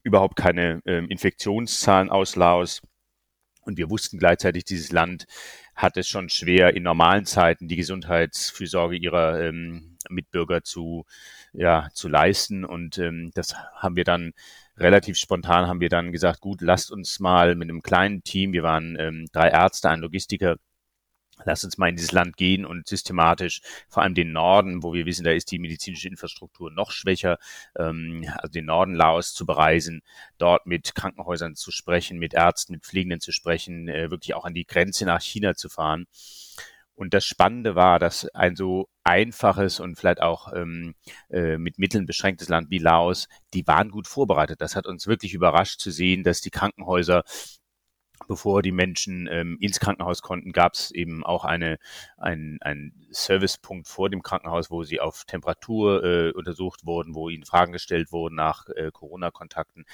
überhaupt 0.04 0.36
keine 0.36 0.82
ähm, 0.86 1.08
Infektionszahlen 1.10 2.10
aus 2.10 2.36
Laos. 2.36 2.82
Und 3.64 3.78
wir 3.78 3.90
wussten 3.90 4.18
gleichzeitig, 4.18 4.66
dieses 4.66 4.92
Land 4.92 5.26
hat 5.76 5.96
es 5.98 6.08
schon 6.08 6.30
schwer, 6.30 6.76
in 6.76 6.84
normalen 6.84 7.26
Zeiten 7.26 7.68
die 7.68 7.76
Gesundheitsfürsorge 7.76 8.98
ihrer 8.98 9.40
ähm, 9.42 9.91
Mitbürger 10.10 10.64
zu, 10.64 11.06
ja, 11.54 11.90
zu 11.94 12.08
leisten. 12.08 12.66
Und 12.66 12.98
ähm, 12.98 13.32
das 13.34 13.56
haben 13.76 13.96
wir 13.96 14.04
dann 14.04 14.34
relativ 14.78 15.18
spontan 15.18 15.68
haben 15.68 15.80
wir 15.80 15.90
dann 15.90 16.12
gesagt, 16.12 16.42
gut, 16.42 16.62
lasst 16.62 16.92
uns 16.92 17.20
mal 17.20 17.56
mit 17.56 17.70
einem 17.70 17.84
kleinen 17.84 18.24
Team, 18.24 18.54
wir 18.54 18.64
waren 18.64 18.98
ähm, 19.00 19.28
drei 19.32 19.50
Ärzte, 19.50 19.90
ein 19.90 20.00
Logistiker, 20.00 20.56
Lass 21.46 21.64
uns 21.64 21.78
mal 21.78 21.90
in 21.90 21.96
dieses 21.96 22.12
Land 22.12 22.38
gehen 22.38 22.66
und 22.66 22.88
systematisch, 22.88 23.62
vor 23.90 24.04
allem 24.04 24.14
den 24.14 24.32
Norden, 24.32 24.84
wo 24.84 24.94
wir 24.94 25.06
wissen, 25.06 25.24
da 25.24 25.32
ist 25.32 25.52
die 25.52 25.60
medizinische 25.60 26.08
Infrastruktur 26.08 26.72
noch 26.72 26.92
schwächer, 26.92 27.38
ähm, 27.78 28.26
also 28.38 28.52
den 28.52 28.66
Norden 28.66 28.96
Laos 28.96 29.34
zu 29.34 29.46
bereisen, 29.46 30.02
dort 30.38 30.66
mit 30.66 30.96
Krankenhäusern 30.96 31.56
zu 31.56 31.72
sprechen, 31.72 32.20
mit 32.20 32.34
Ärzten, 32.34 32.74
mit 32.74 32.84
Pflegenden 32.84 33.22
zu 33.22 33.32
sprechen, 33.32 33.88
äh, 33.88 34.12
wirklich 34.12 34.34
auch 34.36 34.46
an 34.46 34.54
die 34.54 34.66
Grenze 34.66 35.06
nach 35.06 35.22
China 35.22 35.56
zu 35.56 35.70
fahren. 35.70 36.06
Und 37.02 37.16
das 37.16 37.26
Spannende 37.26 37.74
war, 37.74 37.98
dass 37.98 38.28
ein 38.36 38.56
so 38.56 38.88
einfaches 39.04 39.80
und 39.80 39.96
vielleicht 39.96 40.22
auch 40.22 40.54
ähm, 40.54 40.94
äh, 41.32 41.58
mit 41.58 41.80
Mitteln 41.80 42.06
beschränktes 42.06 42.48
Land 42.48 42.70
wie 42.70 42.78
Laos, 42.78 43.28
die 43.56 43.66
waren 43.66 43.90
gut 43.90 44.06
vorbereitet. 44.06 44.62
Das 44.62 44.76
hat 44.76 44.86
uns 44.86 45.08
wirklich 45.08 45.34
überrascht 45.34 45.80
zu 45.80 45.90
sehen, 45.90 46.22
dass 46.22 46.42
die 46.42 46.52
Krankenhäuser 46.52 47.24
bevor 48.28 48.62
die 48.62 48.72
Menschen 48.72 49.28
ähm, 49.32 49.58
ins 49.60 49.80
Krankenhaus 49.80 50.22
konnten, 50.22 50.52
gab 50.52 50.76
es 50.76 50.92
eben 50.92 51.24
auch 51.24 51.44
eine, 51.44 51.80
ein, 52.18 52.60
ein 52.62 52.94
Servicepunkt 53.10 53.88
vor 53.88 54.12
dem 54.12 54.22
Krankenhaus, 54.22 54.70
wo 54.70 54.84
sie 54.84 55.00
auf 55.00 55.26
Temperatur 55.26 56.04
äh, 56.04 56.32
untersucht 56.34 56.86
wurden, 56.86 57.16
wo 57.16 57.30
ihnen 57.30 57.46
Fragen 57.46 57.72
gestellt 57.72 58.12
wurden 58.12 58.36
nach 58.36 58.68
äh, 58.76 58.92
Corona-Kontakten. 58.92 59.86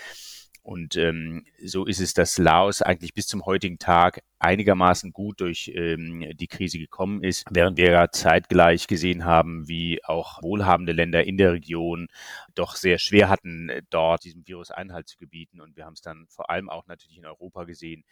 Und 0.68 0.98
ähm, 0.98 1.46
so 1.64 1.86
ist 1.86 2.02
es, 2.02 2.14
dass 2.14 2.38
Laos 2.38 2.82
eigentlich 2.82 3.14
bis 3.14 3.26
zum 3.26 3.46
heutigen 3.46 3.80
Tag 3.80 4.22
einigermaßen 4.40 5.14
gut 5.14 5.40
durch 5.40 5.72
ähm, 5.74 6.30
die 6.36 6.50
Krise 6.50 6.78
gekommen 6.78 7.24
ist, 7.24 7.46
während 7.50 7.78
wir 7.78 7.90
ja 7.90 8.12
zeitgleich 8.12 8.88
gesehen 8.88 9.24
haben, 9.24 9.70
wie 9.70 10.04
auch 10.04 10.44
wohlhabende 10.44 10.92
Länder 10.92 11.24
in 11.24 11.38
der 11.38 11.54
Region 11.54 12.10
doch 12.54 12.76
sehr 12.76 12.98
schwer 12.98 13.30
hatten, 13.30 13.72
dort 13.90 14.26
diesem 14.26 14.46
Virus 14.46 14.70
Einhalt 14.70 15.08
zu 15.08 15.18
gebieten. 15.18 15.62
Und 15.62 15.78
wir 15.78 15.86
haben 15.86 15.94
es 15.94 16.02
dann 16.02 16.28
vor 16.28 16.50
allem 16.50 16.70
auch 16.70 16.86
natürlich 16.86 17.18
in 17.18 17.26
Europa 17.26 17.64
gesehen, 17.64 18.04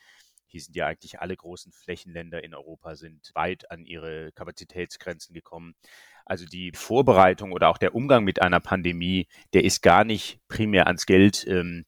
hier 0.46 0.62
sind 0.62 0.78
ja 0.78 0.88
eigentlich 0.88 1.20
alle 1.20 1.36
großen 1.36 1.74
Flächenländer 1.74 2.42
in 2.42 2.56
Europa 2.56 2.96
sind 2.96 3.32
weit 3.34 3.70
an 3.70 3.84
ihre 3.86 4.32
Kapazitätsgrenzen 4.32 5.34
gekommen. 5.34 5.76
Also 6.26 6.46
die 6.46 6.72
Vorbereitung 6.74 7.52
oder 7.52 7.68
auch 7.68 7.78
der 7.78 7.96
Umgang 7.96 8.24
mit 8.24 8.42
einer 8.42 8.62
Pandemie, 8.62 9.28
der 9.54 9.66
ist 9.66 9.82
gar 9.82 10.06
nicht 10.06 10.40
primär 10.48 10.88
ans 10.88 11.06
Geld 11.06 11.46
ähm, 11.50 11.84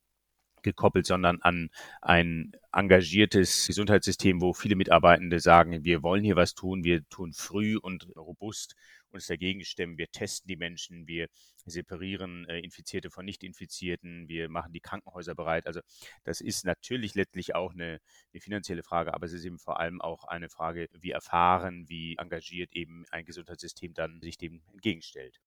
gekoppelt, 0.68 1.06
sondern 1.06 1.42
an 1.42 1.70
ein 2.02 2.52
engagiertes 2.72 3.68
Gesundheitssystem, 3.68 4.42
wo 4.42 4.54
viele 4.54 4.76
Mitarbeitende 4.76 5.40
sagen, 5.40 5.84
wir 5.84 6.04
wollen 6.04 6.24
hier 6.24 6.36
was 6.36 6.54
tun, 6.54 6.84
wir 6.84 7.08
tun 7.10 7.34
früh 7.34 7.78
und 7.78 8.08
robust 8.16 8.76
uns 9.10 9.28
dagegen 9.28 9.64
stemmen, 9.64 9.98
wir 9.98 10.12
testen 10.12 10.48
die 10.48 10.58
Menschen, 10.58 11.08
wir 11.08 11.28
separieren 11.66 12.46
äh, 12.46 12.60
Infizierte 12.60 13.10
von 13.10 13.26
Nicht-Infizierten, 13.26 14.28
wir 14.28 14.50
machen 14.50 14.74
die 14.74 14.80
Krankenhäuser 14.80 15.36
bereit. 15.36 15.68
Also 15.68 15.82
das 16.24 16.42
ist 16.42 16.66
natürlich 16.66 17.16
letztlich 17.16 17.56
auch 17.56 17.74
eine, 17.74 18.00
eine 18.34 18.42
finanzielle 18.42 18.84
Frage, 18.84 19.14
aber 19.14 19.26
es 19.26 19.34
ist 19.34 19.46
eben 19.46 19.60
vor 19.60 19.80
allem 19.80 20.02
auch 20.02 20.26
eine 20.26 20.50
Frage, 20.50 20.88
wie 21.00 21.12
erfahren, 21.12 21.88
wie 21.90 22.16
engagiert 22.18 22.74
eben 22.74 23.06
ein 23.12 23.26
Gesundheitssystem 23.26 23.94
dann 23.94 24.22
sich 24.22 24.38
dem 24.38 24.62
entgegenstellt. 24.72 25.40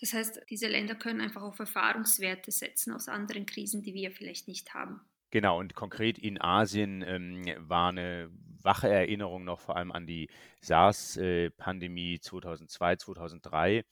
Das 0.00 0.12
heißt, 0.12 0.42
diese 0.50 0.68
Länder 0.68 0.94
können 0.94 1.20
einfach 1.20 1.42
auf 1.42 1.58
Erfahrungswerte 1.58 2.50
setzen 2.50 2.92
aus 2.92 3.08
anderen 3.08 3.46
Krisen, 3.46 3.82
die 3.82 3.94
wir 3.94 4.10
vielleicht 4.10 4.48
nicht 4.48 4.74
haben. 4.74 5.00
Genau, 5.30 5.58
und 5.58 5.74
konkret 5.74 6.18
in 6.18 6.40
Asien 6.40 7.02
ähm, 7.02 7.44
war 7.58 7.90
eine 7.90 8.30
wache 8.62 8.88
Erinnerung 8.88 9.44
noch 9.44 9.60
vor 9.60 9.76
allem 9.76 9.92
an 9.92 10.06
die 10.06 10.28
SARS-Pandemie 10.60 12.20
2002, 12.20 12.96
2003, 12.96 13.84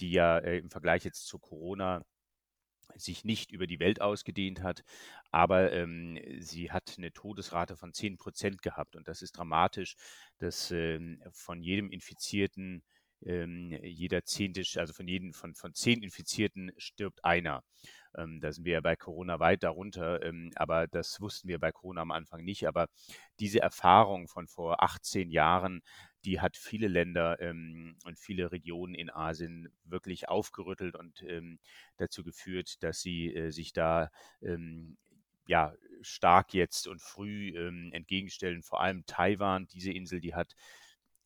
die 0.00 0.10
ja 0.10 0.38
äh, 0.38 0.58
im 0.58 0.70
Vergleich 0.70 1.04
jetzt 1.04 1.26
zu 1.26 1.38
Corona 1.38 2.04
sich 2.96 3.24
nicht 3.24 3.52
über 3.52 3.66
die 3.66 3.78
Welt 3.78 4.00
ausgedehnt 4.00 4.62
hat, 4.62 4.82
aber 5.30 5.72
ähm, 5.72 6.18
sie 6.38 6.72
hat 6.72 6.94
eine 6.98 7.12
Todesrate 7.12 7.76
von 7.76 7.92
10 7.92 8.16
Prozent 8.16 8.62
gehabt. 8.62 8.96
Und 8.96 9.06
das 9.06 9.22
ist 9.22 9.32
dramatisch, 9.32 9.96
dass 10.38 10.70
ähm, 10.70 11.22
von 11.30 11.62
jedem 11.62 11.90
Infizierten 11.90 12.82
ähm, 13.24 13.78
jeder 13.82 14.24
zehnte, 14.24 14.62
also 14.76 14.92
von 14.92 15.06
jedem, 15.08 15.32
von, 15.32 15.54
von 15.54 15.74
zehn 15.74 16.02
Infizierten 16.02 16.72
stirbt 16.76 17.24
einer. 17.24 17.62
Ähm, 18.16 18.40
da 18.40 18.52
sind 18.52 18.64
wir 18.64 18.74
ja 18.74 18.80
bei 18.80 18.96
Corona 18.96 19.38
weit 19.38 19.62
darunter, 19.62 20.22
ähm, 20.22 20.50
aber 20.56 20.86
das 20.86 21.20
wussten 21.20 21.48
wir 21.48 21.58
bei 21.58 21.72
Corona 21.72 22.02
am 22.02 22.10
Anfang 22.10 22.44
nicht. 22.44 22.66
Aber 22.66 22.88
diese 23.38 23.60
Erfahrung 23.60 24.28
von 24.28 24.48
vor 24.48 24.82
18 24.82 25.30
Jahren, 25.30 25.82
die 26.24 26.40
hat 26.40 26.56
viele 26.56 26.88
Länder 26.88 27.40
ähm, 27.40 27.96
und 28.04 28.18
viele 28.18 28.52
Regionen 28.52 28.94
in 28.94 29.10
Asien 29.10 29.68
wirklich 29.84 30.28
aufgerüttelt 30.28 30.96
und 30.96 31.22
ähm, 31.22 31.58
dazu 31.96 32.24
geführt, 32.24 32.82
dass 32.82 33.00
sie 33.00 33.34
äh, 33.34 33.50
sich 33.50 33.72
da 33.72 34.10
ähm, 34.42 34.96
ja, 35.46 35.74
stark 36.02 36.54
jetzt 36.54 36.86
und 36.86 37.00
früh 37.02 37.48
ähm, 37.56 37.90
entgegenstellen. 37.92 38.62
Vor 38.62 38.80
allem 38.80 39.04
Taiwan, 39.06 39.66
diese 39.66 39.92
Insel, 39.92 40.20
die 40.20 40.34
hat 40.34 40.54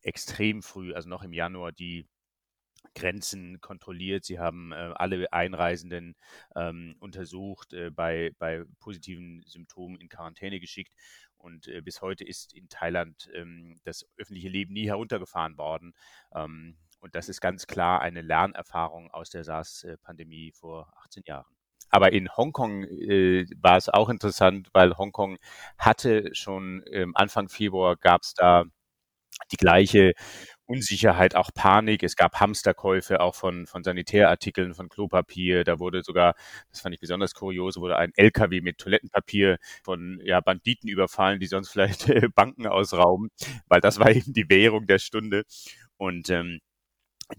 extrem 0.04 0.62
früh, 0.62 0.94
also 0.94 1.08
noch 1.08 1.22
im 1.22 1.32
Januar, 1.32 1.72
die 1.72 2.06
Grenzen 2.94 3.60
kontrolliert. 3.60 4.24
Sie 4.24 4.38
haben 4.38 4.72
äh, 4.72 4.92
alle 4.94 5.32
Einreisenden 5.32 6.14
ähm, 6.54 6.96
untersucht, 7.00 7.72
äh, 7.72 7.90
bei, 7.90 8.32
bei 8.38 8.64
positiven 8.78 9.42
Symptomen 9.46 10.00
in 10.00 10.08
Quarantäne 10.08 10.60
geschickt. 10.60 10.92
Und 11.36 11.66
äh, 11.68 11.80
bis 11.80 12.02
heute 12.02 12.24
ist 12.24 12.54
in 12.54 12.68
Thailand 12.68 13.28
ähm, 13.34 13.80
das 13.84 14.06
öffentliche 14.16 14.48
Leben 14.48 14.72
nie 14.72 14.86
heruntergefahren 14.86 15.56
worden. 15.58 15.94
Ähm, 16.34 16.76
und 17.00 17.14
das 17.14 17.28
ist 17.28 17.40
ganz 17.40 17.66
klar 17.66 18.00
eine 18.00 18.22
Lernerfahrung 18.22 19.10
aus 19.10 19.30
der 19.30 19.44
SARS-Pandemie 19.44 20.52
vor 20.52 20.92
18 21.04 21.24
Jahren. 21.26 21.54
Aber 21.90 22.12
in 22.12 22.34
Hongkong 22.34 22.84
äh, 22.84 23.46
war 23.60 23.76
es 23.76 23.88
auch 23.88 24.08
interessant, 24.08 24.68
weil 24.72 24.96
Hongkong 24.96 25.36
hatte 25.78 26.34
schon 26.34 26.82
ähm, 26.90 27.14
Anfang 27.14 27.48
Februar 27.48 27.96
gab 27.96 28.22
es 28.22 28.34
da 28.34 28.64
die 29.52 29.56
gleiche 29.56 30.12
Unsicherheit, 30.66 31.36
auch 31.36 31.50
Panik. 31.54 32.02
Es 32.02 32.16
gab 32.16 32.40
Hamsterkäufe 32.40 33.20
auch 33.20 33.34
von, 33.34 33.66
von 33.66 33.84
Sanitärartikeln, 33.84 34.74
von 34.74 34.88
Klopapier. 34.88 35.64
Da 35.64 35.78
wurde 35.78 36.02
sogar, 36.02 36.34
das 36.70 36.80
fand 36.80 36.94
ich 36.94 37.00
besonders 37.00 37.34
kurios, 37.34 37.76
wurde 37.76 37.98
ein 37.98 38.12
LKW 38.16 38.60
mit 38.62 38.78
Toilettenpapier 38.78 39.58
von 39.82 40.20
ja, 40.24 40.40
Banditen 40.40 40.88
überfallen, 40.88 41.40
die 41.40 41.46
sonst 41.46 41.70
vielleicht 41.70 42.06
Banken 42.34 42.66
ausrauben, 42.66 43.28
weil 43.68 43.80
das 43.80 43.98
war 43.98 44.10
eben 44.10 44.32
die 44.32 44.48
Währung 44.48 44.86
der 44.86 44.98
Stunde. 44.98 45.44
Und 45.96 46.30
ähm, 46.30 46.60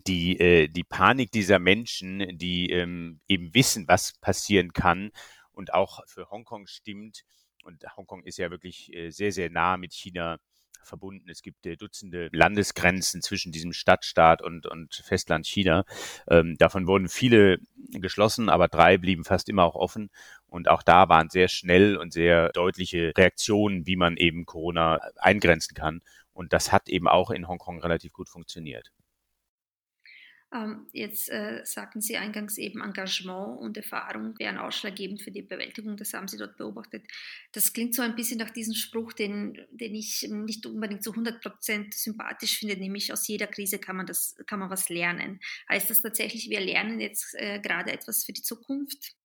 die, 0.08 0.40
äh, 0.40 0.68
die 0.68 0.84
Panik 0.84 1.32
dieser 1.32 1.60
Menschen, 1.60 2.38
die 2.38 2.70
ähm, 2.70 3.20
eben 3.28 3.54
wissen, 3.54 3.88
was 3.88 4.14
passieren 4.20 4.74
kann 4.74 5.12
und 5.52 5.74
auch 5.74 6.02
für 6.08 6.30
Hongkong 6.30 6.68
stimmt. 6.68 7.24
Und 7.64 7.84
Hongkong 7.98 8.24
ist 8.24 8.38
ja 8.38 8.52
wirklich 8.52 8.94
äh, 8.94 9.10
sehr, 9.10 9.32
sehr 9.32 9.50
nah 9.50 9.78
mit 9.78 9.94
China 9.94 10.38
verbunden. 10.84 11.30
Es 11.30 11.42
gibt 11.42 11.66
äh, 11.66 11.76
Dutzende 11.76 12.30
Landesgrenzen 12.32 13.22
zwischen 13.22 13.52
diesem 13.52 13.74
Stadtstaat 13.74 14.42
und, 14.42 14.66
und 14.66 14.96
Festland 14.96 15.46
China. 15.46 15.86
Ähm, 16.30 16.56
davon 16.58 16.88
wurden 16.88 17.10
viele 17.10 17.60
geschlossen, 17.92 18.50
aber 18.50 18.68
drei 18.68 18.98
blieben 18.98 19.24
fast 19.24 19.50
immer 19.50 19.64
auch 19.64 19.76
offen. 19.76 20.10
Und 20.48 20.70
auch 20.70 20.84
da 20.84 21.10
waren 21.10 21.30
sehr 21.30 21.48
schnell 21.48 21.98
und 21.98 22.14
sehr 22.14 22.50
deutliche 22.50 23.14
Reaktionen, 23.18 23.86
wie 23.88 23.96
man 23.96 24.18
eben 24.18 24.46
Corona 24.46 25.00
eingrenzen 25.18 25.76
kann. 25.76 26.02
Und 26.34 26.54
das 26.54 26.72
hat 26.72 26.90
eben 26.90 27.08
auch 27.08 27.32
in 27.32 27.48
Hongkong 27.48 27.80
relativ 27.80 28.14
gut 28.14 28.30
funktioniert. 28.30 28.92
Ähm, 30.54 30.88
jetzt 30.94 31.30
äh, 31.30 31.62
sagten 31.66 32.02
Sie 32.02 32.18
eingangs 32.18 32.58
eben, 32.58 32.82
Engagement 32.82 33.60
und 33.60 33.78
Erfahrung 33.78 34.38
wären 34.38 34.58
ausschlaggebend 34.58 35.22
für 35.22 35.32
die 35.32 35.42
Bewältigung. 35.42 35.98
Das 35.98 36.14
haben 36.14 36.28
Sie 36.28 36.38
dort 36.38 36.58
beobachtet. 36.58 37.04
Das 37.52 37.74
klingt 37.74 37.96
so 37.96 38.02
ein 38.02 38.16
bisschen 38.16 38.38
nach 38.38 38.52
diesem 38.52 38.76
Spruch, 38.76 39.14
den, 39.14 39.66
den 39.72 39.96
ich 39.96 40.28
nicht 40.30 40.66
unbedingt 40.66 41.04
zu 41.04 41.12
100 41.12 41.42
Prozent 41.42 41.94
sympathisch 41.94 42.60
finde, 42.60 42.78
nämlich 42.78 43.12
aus 43.12 43.28
jeder 43.28 43.48
Krise 43.48 43.80
kann 43.80 43.98
man, 43.98 44.06
das, 44.06 44.36
kann 44.46 44.60
man 44.60 44.70
was 44.70 44.90
lernen. 44.90 45.40
Heißt 45.70 45.90
das 45.90 46.02
tatsächlich, 46.02 46.50
wir 46.50 46.60
lernen 46.60 47.00
jetzt 47.00 47.34
äh, 47.36 47.60
gerade 47.60 47.92
etwas 47.92 48.24
für 48.24 48.34
die 48.34 48.44
Zukunft? 48.44 49.16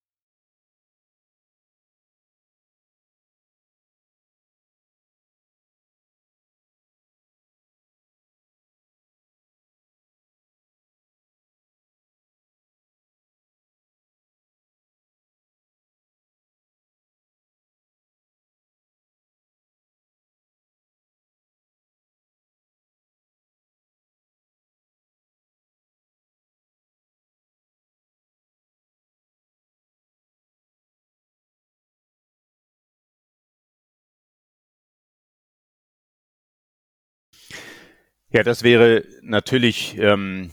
Ja, 38.32 38.42
das 38.42 38.62
wäre 38.62 39.04
natürlich, 39.22 39.98
ähm, 39.98 40.50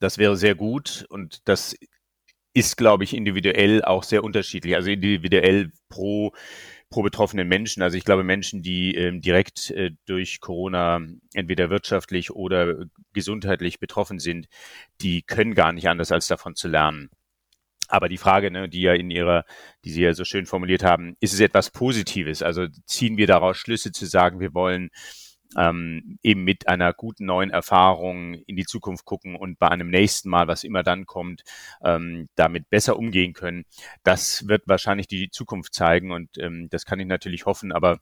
das 0.00 0.18
wäre 0.18 0.36
sehr 0.36 0.54
gut 0.54 1.06
und 1.08 1.48
das 1.48 1.76
ist, 2.54 2.76
glaube 2.76 3.04
ich, 3.04 3.14
individuell 3.14 3.84
auch 3.84 4.02
sehr 4.04 4.24
unterschiedlich. 4.24 4.74
Also 4.76 4.90
individuell 4.90 5.72
pro 5.88 6.32
pro 6.90 7.02
betroffenen 7.02 7.48
Menschen. 7.48 7.82
Also 7.82 7.98
ich 7.98 8.04
glaube, 8.04 8.24
Menschen, 8.24 8.62
die 8.62 8.94
ähm, 8.94 9.20
direkt 9.20 9.70
äh, 9.72 9.92
durch 10.06 10.40
Corona 10.40 11.00
entweder 11.34 11.70
wirtschaftlich 11.70 12.30
oder 12.32 12.86
gesundheitlich 13.12 13.80
betroffen 13.80 14.20
sind, 14.20 14.46
die 15.02 15.22
können 15.22 15.54
gar 15.54 15.72
nicht 15.72 15.88
anders, 15.88 16.12
als 16.12 16.28
davon 16.28 16.56
zu 16.56 16.68
lernen. 16.68 17.10
Aber 17.88 18.08
die 18.08 18.18
Frage, 18.18 18.50
ne, 18.50 18.68
die 18.68 18.82
ja 18.82 18.94
in 18.94 19.10
ihrer, 19.10 19.44
die 19.84 19.90
Sie 19.92 20.02
ja 20.02 20.14
so 20.14 20.24
schön 20.24 20.46
formuliert 20.46 20.82
haben, 20.84 21.16
ist 21.20 21.34
es 21.34 21.40
etwas 21.40 21.70
Positives? 21.70 22.42
Also 22.42 22.66
ziehen 22.86 23.16
wir 23.16 23.26
daraus 23.28 23.56
Schlüsse 23.58 23.92
zu 23.92 24.06
sagen, 24.06 24.40
wir 24.40 24.54
wollen 24.54 24.90
ähm, 25.56 26.18
eben 26.22 26.44
mit 26.44 26.68
einer 26.68 26.92
guten 26.92 27.26
neuen 27.26 27.50
Erfahrung 27.50 28.34
in 28.34 28.56
die 28.56 28.64
Zukunft 28.64 29.04
gucken 29.04 29.36
und 29.36 29.58
bei 29.58 29.68
einem 29.68 29.90
nächsten 29.90 30.28
Mal, 30.28 30.48
was 30.48 30.64
immer 30.64 30.82
dann 30.82 31.06
kommt, 31.06 31.42
ähm, 31.84 32.28
damit 32.34 32.68
besser 32.70 32.96
umgehen 32.98 33.32
können. 33.32 33.64
Das 34.02 34.48
wird 34.48 34.66
wahrscheinlich 34.66 35.08
die 35.08 35.30
Zukunft 35.30 35.74
zeigen 35.74 36.10
und 36.12 36.38
ähm, 36.38 36.68
das 36.70 36.84
kann 36.84 37.00
ich 37.00 37.06
natürlich 37.06 37.46
hoffen, 37.46 37.72
aber 37.72 37.98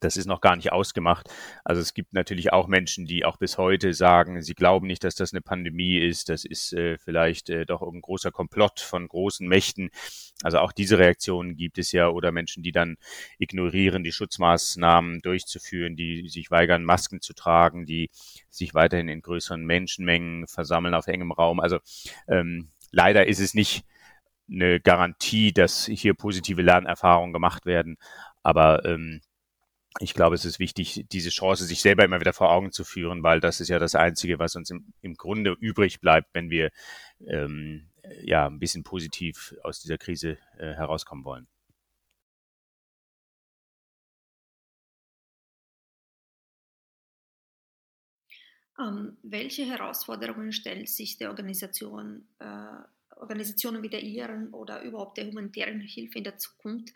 Das 0.00 0.16
ist 0.16 0.26
noch 0.26 0.40
gar 0.40 0.56
nicht 0.56 0.72
ausgemacht. 0.72 1.28
Also 1.64 1.80
es 1.80 1.94
gibt 1.94 2.12
natürlich 2.12 2.52
auch 2.52 2.66
Menschen, 2.66 3.06
die 3.06 3.24
auch 3.24 3.36
bis 3.36 3.58
heute 3.58 3.94
sagen, 3.94 4.42
sie 4.42 4.54
glauben 4.54 4.86
nicht, 4.86 5.04
dass 5.04 5.14
das 5.14 5.32
eine 5.32 5.40
Pandemie 5.40 5.98
ist. 5.98 6.28
Das 6.28 6.44
ist 6.44 6.72
äh, 6.72 6.98
vielleicht 6.98 7.50
äh, 7.50 7.64
doch 7.66 7.82
ein 7.82 8.00
großer 8.00 8.30
Komplott 8.30 8.80
von 8.80 9.06
großen 9.06 9.46
Mächten. 9.46 9.90
Also 10.42 10.58
auch 10.58 10.72
diese 10.72 10.98
Reaktionen 10.98 11.56
gibt 11.56 11.78
es 11.78 11.92
ja 11.92 12.08
oder 12.08 12.32
Menschen, 12.32 12.62
die 12.62 12.72
dann 12.72 12.96
ignorieren, 13.38 14.04
die 14.04 14.12
Schutzmaßnahmen 14.12 15.22
durchzuführen, 15.22 15.96
die 15.96 16.28
sich 16.28 16.50
weigern, 16.50 16.84
Masken 16.84 17.20
zu 17.20 17.34
tragen, 17.34 17.86
die 17.86 18.10
sich 18.50 18.74
weiterhin 18.74 19.08
in 19.08 19.22
größeren 19.22 19.64
Menschenmengen 19.64 20.46
versammeln 20.46 20.94
auf 20.94 21.06
engem 21.06 21.32
Raum. 21.32 21.60
Also 21.60 21.78
ähm, 22.28 22.70
leider 22.90 23.26
ist 23.26 23.40
es 23.40 23.54
nicht 23.54 23.84
eine 24.50 24.80
Garantie, 24.80 25.52
dass 25.52 25.86
hier 25.86 26.14
positive 26.14 26.62
Lernerfahrungen 26.62 27.32
gemacht 27.32 27.64
werden. 27.66 27.96
Aber 28.42 28.84
ähm, 28.84 29.20
ich 30.00 30.14
glaube, 30.14 30.34
es 30.34 30.44
ist 30.44 30.58
wichtig, 30.58 31.06
diese 31.12 31.30
Chance 31.30 31.64
sich 31.64 31.80
selber 31.80 32.04
immer 32.04 32.20
wieder 32.20 32.32
vor 32.32 32.50
Augen 32.50 32.72
zu 32.72 32.84
führen, 32.84 33.22
weil 33.22 33.40
das 33.40 33.60
ist 33.60 33.68
ja 33.68 33.78
das 33.78 33.94
Einzige, 33.94 34.38
was 34.38 34.56
uns 34.56 34.70
im, 34.70 34.92
im 35.02 35.14
Grunde 35.14 35.56
übrig 35.60 36.00
bleibt, 36.00 36.34
wenn 36.34 36.50
wir 36.50 36.70
ähm, 37.26 37.90
ja 38.22 38.46
ein 38.46 38.58
bisschen 38.58 38.82
positiv 38.82 39.54
aus 39.62 39.80
dieser 39.80 39.98
Krise 39.98 40.38
äh, 40.58 40.74
herauskommen 40.74 41.24
wollen. 41.24 41.46
Ähm, 48.78 49.16
welche 49.22 49.64
Herausforderungen 49.64 50.52
stellt 50.52 50.88
sich 50.88 51.16
der 51.16 51.30
Organisation, 51.30 52.26
äh, 52.40 53.16
Organisationen 53.16 53.82
wie 53.82 53.88
der 53.88 54.02
Ihren 54.02 54.52
oder 54.52 54.82
überhaupt 54.82 55.18
der 55.18 55.26
humanitären 55.26 55.80
Hilfe 55.80 56.18
in 56.18 56.24
der 56.24 56.38
Zukunft, 56.38 56.92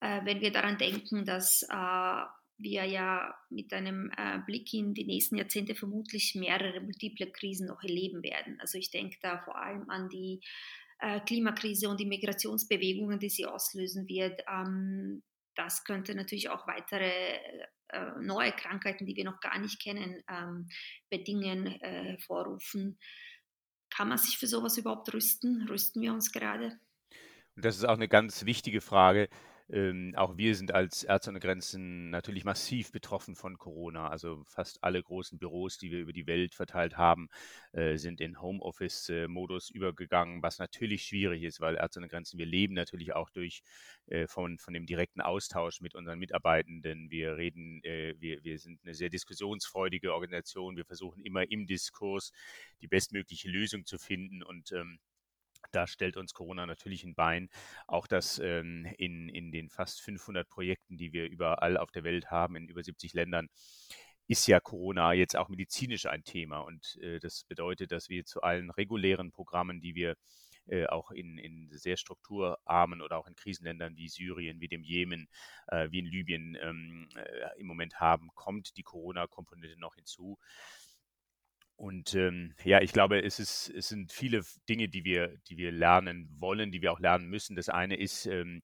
äh, 0.00 0.20
wenn 0.24 0.40
wir 0.40 0.50
daran 0.52 0.78
denken, 0.78 1.24
dass 1.24 1.62
äh, 1.62 2.24
wir 2.58 2.84
ja 2.84 3.34
mit 3.48 3.72
einem 3.72 4.10
äh, 4.16 4.38
Blick 4.44 4.72
in 4.74 4.94
die 4.94 5.04
nächsten 5.06 5.36
Jahrzehnte 5.36 5.74
vermutlich 5.74 6.34
mehrere 6.34 6.80
multiple 6.80 7.30
Krisen 7.30 7.66
noch 7.66 7.82
erleben 7.82 8.22
werden. 8.22 8.58
Also 8.60 8.78
ich 8.78 8.90
denke 8.90 9.16
da 9.22 9.38
vor 9.38 9.56
allem 9.56 9.88
an 9.88 10.08
die 10.08 10.40
äh, 10.98 11.20
Klimakrise 11.20 11.88
und 11.88 11.98
die 12.00 12.06
Migrationsbewegungen, 12.06 13.18
die 13.18 13.30
sie 13.30 13.46
auslösen 13.46 14.08
wird. 14.08 14.42
Ähm, 14.48 15.22
das 15.54 15.84
könnte 15.84 16.14
natürlich 16.14 16.50
auch 16.50 16.66
weitere 16.66 17.10
äh, 17.88 18.12
neue 18.20 18.52
Krankheiten, 18.52 19.06
die 19.06 19.16
wir 19.16 19.24
noch 19.24 19.40
gar 19.40 19.58
nicht 19.58 19.82
kennen, 19.82 20.22
ähm, 20.30 20.68
bedingen, 21.08 21.66
äh, 21.66 22.04
hervorrufen. 22.04 22.98
Kann 23.90 24.08
man 24.08 24.18
sich 24.18 24.38
für 24.38 24.46
sowas 24.46 24.78
überhaupt 24.78 25.12
rüsten? 25.12 25.66
Rüsten 25.68 26.00
wir 26.02 26.12
uns 26.12 26.30
gerade? 26.30 26.78
Und 27.56 27.64
das 27.64 27.76
ist 27.76 27.84
auch 27.84 27.96
eine 27.96 28.08
ganz 28.08 28.44
wichtige 28.44 28.80
Frage. 28.80 29.28
Ähm, 29.72 30.14
auch 30.16 30.36
wir 30.36 30.56
sind 30.56 30.74
als 30.74 31.04
Ärzte 31.04 31.30
ohne 31.30 31.38
Grenzen 31.38 32.10
natürlich 32.10 32.44
massiv 32.44 32.90
betroffen 32.90 33.36
von 33.36 33.56
Corona. 33.56 34.08
Also 34.08 34.42
fast 34.48 34.82
alle 34.82 35.00
großen 35.00 35.38
Büros, 35.38 35.78
die 35.78 35.92
wir 35.92 36.00
über 36.00 36.12
die 36.12 36.26
Welt 36.26 36.54
verteilt 36.54 36.96
haben, 36.96 37.28
äh, 37.72 37.96
sind 37.96 38.20
in 38.20 38.40
Homeoffice-Modus 38.40 39.70
übergegangen, 39.70 40.42
was 40.42 40.58
natürlich 40.58 41.04
schwierig 41.04 41.44
ist, 41.44 41.60
weil 41.60 41.76
Ärzte 41.76 42.00
ohne 42.00 42.08
Grenzen, 42.08 42.38
wir 42.38 42.46
leben 42.46 42.74
natürlich 42.74 43.12
auch 43.14 43.30
durch 43.30 43.62
äh, 44.06 44.26
von, 44.26 44.58
von 44.58 44.74
dem 44.74 44.86
direkten 44.86 45.20
Austausch 45.20 45.80
mit 45.80 45.94
unseren 45.94 46.18
Mitarbeitenden. 46.18 47.10
Wir 47.10 47.36
reden, 47.36 47.82
äh, 47.84 48.14
wir, 48.18 48.42
wir 48.42 48.58
sind 48.58 48.80
eine 48.82 48.94
sehr 48.94 49.08
diskussionsfreudige 49.08 50.14
Organisation. 50.14 50.76
Wir 50.76 50.84
versuchen 50.84 51.22
immer 51.22 51.48
im 51.48 51.66
Diskurs 51.66 52.32
die 52.80 52.88
bestmögliche 52.88 53.48
Lösung 53.48 53.84
zu 53.84 53.98
finden 53.98 54.42
und 54.42 54.72
ähm, 54.72 54.98
da 55.72 55.86
stellt 55.86 56.16
uns 56.16 56.34
Corona 56.34 56.66
natürlich 56.66 57.04
ein 57.04 57.14
Bein. 57.14 57.48
Auch 57.86 58.06
das 58.06 58.38
ähm, 58.38 58.86
in, 58.98 59.28
in 59.28 59.52
den 59.52 59.68
fast 59.68 60.00
500 60.02 60.48
Projekten, 60.48 60.96
die 60.96 61.12
wir 61.12 61.28
überall 61.28 61.76
auf 61.76 61.90
der 61.90 62.04
Welt 62.04 62.30
haben, 62.30 62.56
in 62.56 62.68
über 62.68 62.82
70 62.82 63.14
Ländern, 63.14 63.48
ist 64.26 64.46
ja 64.46 64.60
Corona 64.60 65.12
jetzt 65.12 65.36
auch 65.36 65.48
medizinisch 65.48 66.06
ein 66.06 66.24
Thema. 66.24 66.60
Und 66.60 66.98
äh, 67.02 67.18
das 67.18 67.44
bedeutet, 67.44 67.92
dass 67.92 68.08
wir 68.08 68.24
zu 68.24 68.42
allen 68.42 68.70
regulären 68.70 69.32
Programmen, 69.32 69.80
die 69.80 69.94
wir 69.94 70.16
äh, 70.66 70.86
auch 70.86 71.10
in, 71.10 71.36
in 71.36 71.68
sehr 71.72 71.96
strukturarmen 71.96 73.02
oder 73.02 73.18
auch 73.18 73.26
in 73.26 73.34
Krisenländern 73.34 73.96
wie 73.96 74.08
Syrien, 74.08 74.60
wie 74.60 74.68
dem 74.68 74.84
Jemen, 74.84 75.28
äh, 75.66 75.90
wie 75.90 75.98
in 75.98 76.06
Libyen 76.06 76.56
ähm, 76.60 77.08
äh, 77.16 77.58
im 77.58 77.66
Moment 77.66 77.98
haben, 77.98 78.28
kommt 78.36 78.76
die 78.76 78.84
Corona-Komponente 78.84 79.80
noch 79.80 79.96
hinzu. 79.96 80.38
Und 81.80 82.14
ähm, 82.14 82.52
ja, 82.62 82.82
ich 82.82 82.92
glaube, 82.92 83.24
es, 83.24 83.40
ist, 83.40 83.70
es 83.70 83.88
sind 83.88 84.12
viele 84.12 84.42
Dinge, 84.68 84.90
die 84.90 85.02
wir, 85.02 85.38
die 85.48 85.56
wir 85.56 85.72
lernen 85.72 86.28
wollen, 86.38 86.70
die 86.70 86.82
wir 86.82 86.92
auch 86.92 87.00
lernen 87.00 87.26
müssen. 87.30 87.56
Das 87.56 87.70
eine 87.70 87.96
ist, 87.96 88.26
ähm, 88.26 88.60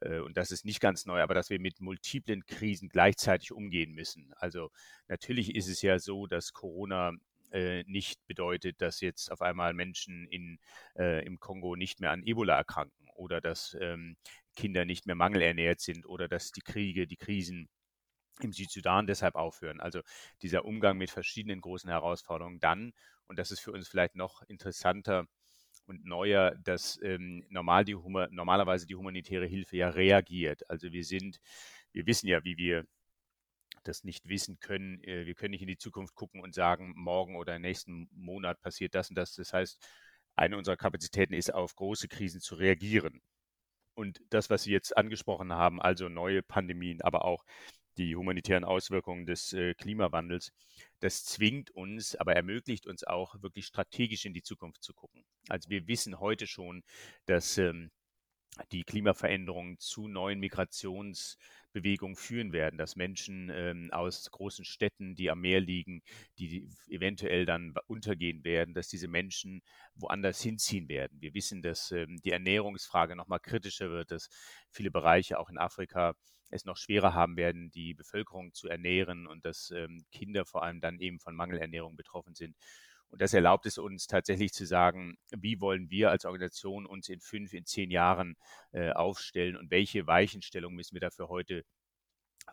äh, 0.00 0.20
und 0.20 0.36
das 0.36 0.52
ist 0.52 0.64
nicht 0.64 0.78
ganz 0.78 1.04
neu, 1.04 1.20
aber 1.22 1.34
dass 1.34 1.50
wir 1.50 1.58
mit 1.58 1.80
multiplen 1.80 2.46
Krisen 2.46 2.88
gleichzeitig 2.88 3.50
umgehen 3.50 3.94
müssen. 3.94 4.32
Also 4.36 4.70
natürlich 5.08 5.56
ist 5.56 5.66
es 5.66 5.82
ja 5.82 5.98
so, 5.98 6.28
dass 6.28 6.52
Corona 6.52 7.14
äh, 7.50 7.82
nicht 7.88 8.24
bedeutet, 8.28 8.80
dass 8.80 9.00
jetzt 9.00 9.32
auf 9.32 9.42
einmal 9.42 9.74
Menschen 9.74 10.28
in, 10.28 10.60
äh, 10.96 11.26
im 11.26 11.40
Kongo 11.40 11.74
nicht 11.74 11.98
mehr 11.98 12.12
an 12.12 12.22
Ebola 12.24 12.58
erkranken 12.58 13.08
oder 13.16 13.40
dass 13.40 13.76
ähm, 13.80 14.16
Kinder 14.54 14.84
nicht 14.84 15.06
mehr 15.06 15.16
mangelernährt 15.16 15.80
sind 15.80 16.06
oder 16.06 16.28
dass 16.28 16.52
die 16.52 16.62
Kriege, 16.62 17.08
die 17.08 17.16
Krisen 17.16 17.68
im 18.44 18.52
Südsudan 18.52 19.06
deshalb 19.06 19.34
aufhören. 19.34 19.80
Also 19.80 20.00
dieser 20.42 20.64
Umgang 20.64 20.98
mit 20.98 21.10
verschiedenen 21.10 21.60
großen 21.60 21.90
Herausforderungen 21.90 22.60
dann, 22.60 22.92
und 23.26 23.38
das 23.38 23.50
ist 23.50 23.60
für 23.60 23.72
uns 23.72 23.88
vielleicht 23.88 24.14
noch 24.14 24.42
interessanter 24.42 25.26
und 25.86 26.04
neuer, 26.04 26.54
dass 26.62 27.00
ähm, 27.02 27.44
normal 27.48 27.84
die, 27.84 27.94
normalerweise 27.94 28.86
die 28.86 28.94
humanitäre 28.94 29.46
Hilfe 29.46 29.76
ja 29.76 29.88
reagiert. 29.88 30.68
Also 30.70 30.92
wir 30.92 31.04
sind, 31.04 31.40
wir 31.92 32.06
wissen 32.06 32.28
ja, 32.28 32.44
wie 32.44 32.56
wir 32.56 32.84
das 33.84 34.04
nicht 34.04 34.28
wissen 34.28 34.58
können. 34.60 35.02
Äh, 35.04 35.26
wir 35.26 35.34
können 35.34 35.52
nicht 35.52 35.62
in 35.62 35.68
die 35.68 35.78
Zukunft 35.78 36.14
gucken 36.14 36.40
und 36.40 36.54
sagen, 36.54 36.92
morgen 36.96 37.36
oder 37.36 37.58
nächsten 37.58 38.08
Monat 38.12 38.60
passiert 38.60 38.94
das 38.94 39.10
und 39.10 39.16
das. 39.16 39.34
Das 39.34 39.52
heißt, 39.52 39.78
eine 40.34 40.56
unserer 40.56 40.76
Kapazitäten 40.76 41.34
ist, 41.34 41.52
auf 41.52 41.74
große 41.74 42.08
Krisen 42.08 42.40
zu 42.40 42.54
reagieren. 42.54 43.20
Und 43.94 44.20
das, 44.30 44.48
was 44.50 44.62
Sie 44.62 44.72
jetzt 44.72 44.96
angesprochen 44.96 45.52
haben, 45.52 45.80
also 45.80 46.08
neue 46.08 46.42
Pandemien, 46.42 47.02
aber 47.02 47.24
auch 47.24 47.44
die 47.96 48.16
humanitären 48.16 48.64
Auswirkungen 48.64 49.26
des 49.26 49.52
äh, 49.52 49.74
Klimawandels, 49.74 50.52
das 51.00 51.24
zwingt 51.24 51.70
uns, 51.70 52.16
aber 52.16 52.34
ermöglicht 52.34 52.86
uns 52.86 53.04
auch 53.04 53.40
wirklich 53.42 53.66
strategisch 53.66 54.24
in 54.24 54.34
die 54.34 54.42
Zukunft 54.42 54.82
zu 54.82 54.94
gucken. 54.94 55.24
Also 55.48 55.68
wir 55.70 55.86
wissen 55.88 56.20
heute 56.20 56.46
schon, 56.46 56.82
dass 57.26 57.58
ähm, 57.58 57.90
die 58.70 58.84
Klimaveränderungen 58.84 59.78
zu 59.78 60.08
neuen 60.08 60.40
Migrationsbewegungen 61.72 62.16
führen 62.16 62.52
werden, 62.52 62.78
dass 62.78 62.96
Menschen 62.96 63.50
ähm, 63.52 63.90
aus 63.92 64.30
großen 64.30 64.64
Städten, 64.64 65.14
die 65.14 65.30
am 65.30 65.40
Meer 65.40 65.60
liegen, 65.60 66.02
die 66.38 66.68
eventuell 66.88 67.46
dann 67.46 67.74
untergehen 67.86 68.44
werden, 68.44 68.74
dass 68.74 68.88
diese 68.88 69.08
Menschen 69.08 69.62
woanders 69.94 70.40
hinziehen 70.40 70.88
werden. 70.88 71.20
Wir 71.20 71.34
wissen, 71.34 71.62
dass 71.62 71.90
ähm, 71.92 72.20
die 72.24 72.32
Ernährungsfrage 72.32 73.16
nochmal 73.16 73.40
kritischer 73.40 73.90
wird, 73.90 74.10
dass 74.10 74.28
viele 74.70 74.90
Bereiche 74.90 75.38
auch 75.38 75.48
in 75.48 75.58
Afrika 75.58 76.14
es 76.50 76.66
noch 76.66 76.76
schwerer 76.76 77.14
haben 77.14 77.36
werden, 77.36 77.70
die 77.70 77.94
Bevölkerung 77.94 78.52
zu 78.52 78.68
ernähren 78.68 79.26
und 79.26 79.44
dass 79.46 79.70
ähm, 79.70 80.04
Kinder 80.12 80.44
vor 80.44 80.62
allem 80.62 80.80
dann 80.80 80.98
eben 80.98 81.18
von 81.18 81.34
Mangelernährung 81.34 81.96
betroffen 81.96 82.34
sind. 82.34 82.56
Und 83.12 83.20
das 83.20 83.34
erlaubt 83.34 83.66
es 83.66 83.76
uns 83.78 84.06
tatsächlich 84.06 84.52
zu 84.52 84.66
sagen, 84.66 85.18
wie 85.30 85.60
wollen 85.60 85.90
wir 85.90 86.10
als 86.10 86.24
Organisation 86.24 86.86
uns 86.86 87.08
in 87.10 87.20
fünf, 87.20 87.52
in 87.52 87.66
zehn 87.66 87.90
Jahren 87.90 88.36
äh, 88.72 88.90
aufstellen 88.90 89.56
und 89.56 89.70
welche 89.70 90.06
Weichenstellung 90.06 90.74
müssen 90.74 90.94
wir 90.94 91.00
dafür 91.00 91.28
heute 91.28 91.62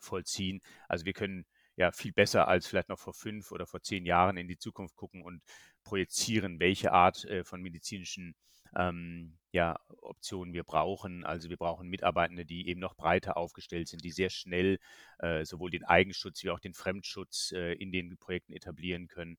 vollziehen. 0.01 0.61
Also 0.89 1.05
wir 1.05 1.13
können 1.13 1.45
ja 1.77 1.91
viel 1.91 2.11
besser 2.11 2.47
als 2.49 2.67
vielleicht 2.67 2.89
noch 2.89 2.99
vor 2.99 3.13
fünf 3.13 3.51
oder 3.51 3.65
vor 3.65 3.81
zehn 3.81 4.05
Jahren 4.05 4.35
in 4.35 4.49
die 4.49 4.57
Zukunft 4.57 4.97
gucken 4.97 5.23
und 5.23 5.41
projizieren, 5.83 6.59
welche 6.59 6.91
Art 6.91 7.23
äh, 7.25 7.45
von 7.45 7.61
medizinischen 7.61 8.35
ähm, 8.75 9.37
ja, 9.51 9.79
Optionen 10.01 10.53
wir 10.53 10.63
brauchen. 10.63 11.25
Also 11.25 11.49
wir 11.49 11.57
brauchen 11.57 11.89
Mitarbeitende, 11.89 12.45
die 12.45 12.67
eben 12.67 12.79
noch 12.79 12.95
breiter 12.95 13.37
aufgestellt 13.37 13.87
sind, 13.87 14.03
die 14.03 14.11
sehr 14.11 14.29
schnell 14.29 14.77
äh, 15.19 15.43
sowohl 15.45 15.71
den 15.71 15.85
Eigenschutz 15.85 16.43
wie 16.43 16.51
auch 16.51 16.59
den 16.59 16.73
Fremdschutz 16.73 17.51
äh, 17.53 17.73
in 17.73 17.91
den 17.91 18.17
Projekten 18.17 18.53
etablieren 18.53 19.07
können. 19.07 19.37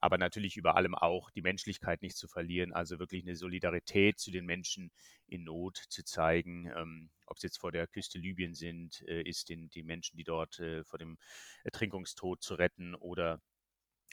Aber 0.00 0.18
natürlich 0.18 0.56
über 0.56 0.76
allem 0.76 0.94
auch 0.94 1.30
die 1.30 1.42
Menschlichkeit 1.42 2.02
nicht 2.02 2.16
zu 2.16 2.28
verlieren, 2.28 2.72
also 2.72 2.98
wirklich 2.98 3.24
eine 3.24 3.36
Solidarität 3.36 4.18
zu 4.18 4.30
den 4.30 4.46
Menschen 4.46 4.92
in 5.26 5.44
Not 5.44 5.76
zu 5.88 6.04
zeigen, 6.04 6.70
ähm, 6.76 7.10
ob 7.26 7.36
es 7.36 7.42
jetzt 7.42 7.58
vor 7.58 7.72
der 7.72 7.86
Küste 7.86 8.18
Libyen 8.18 8.54
sind, 8.54 9.02
äh, 9.08 9.22
ist 9.22 9.48
den, 9.48 9.68
die 9.70 9.82
Menschen, 9.82 10.16
die 10.16 10.24
dort 10.24 10.60
äh, 10.60 10.84
vor 10.84 10.98
dem 10.98 11.18
Ertrinkungstod 11.64 12.42
zu 12.42 12.54
retten 12.54 12.94
oder 12.94 13.40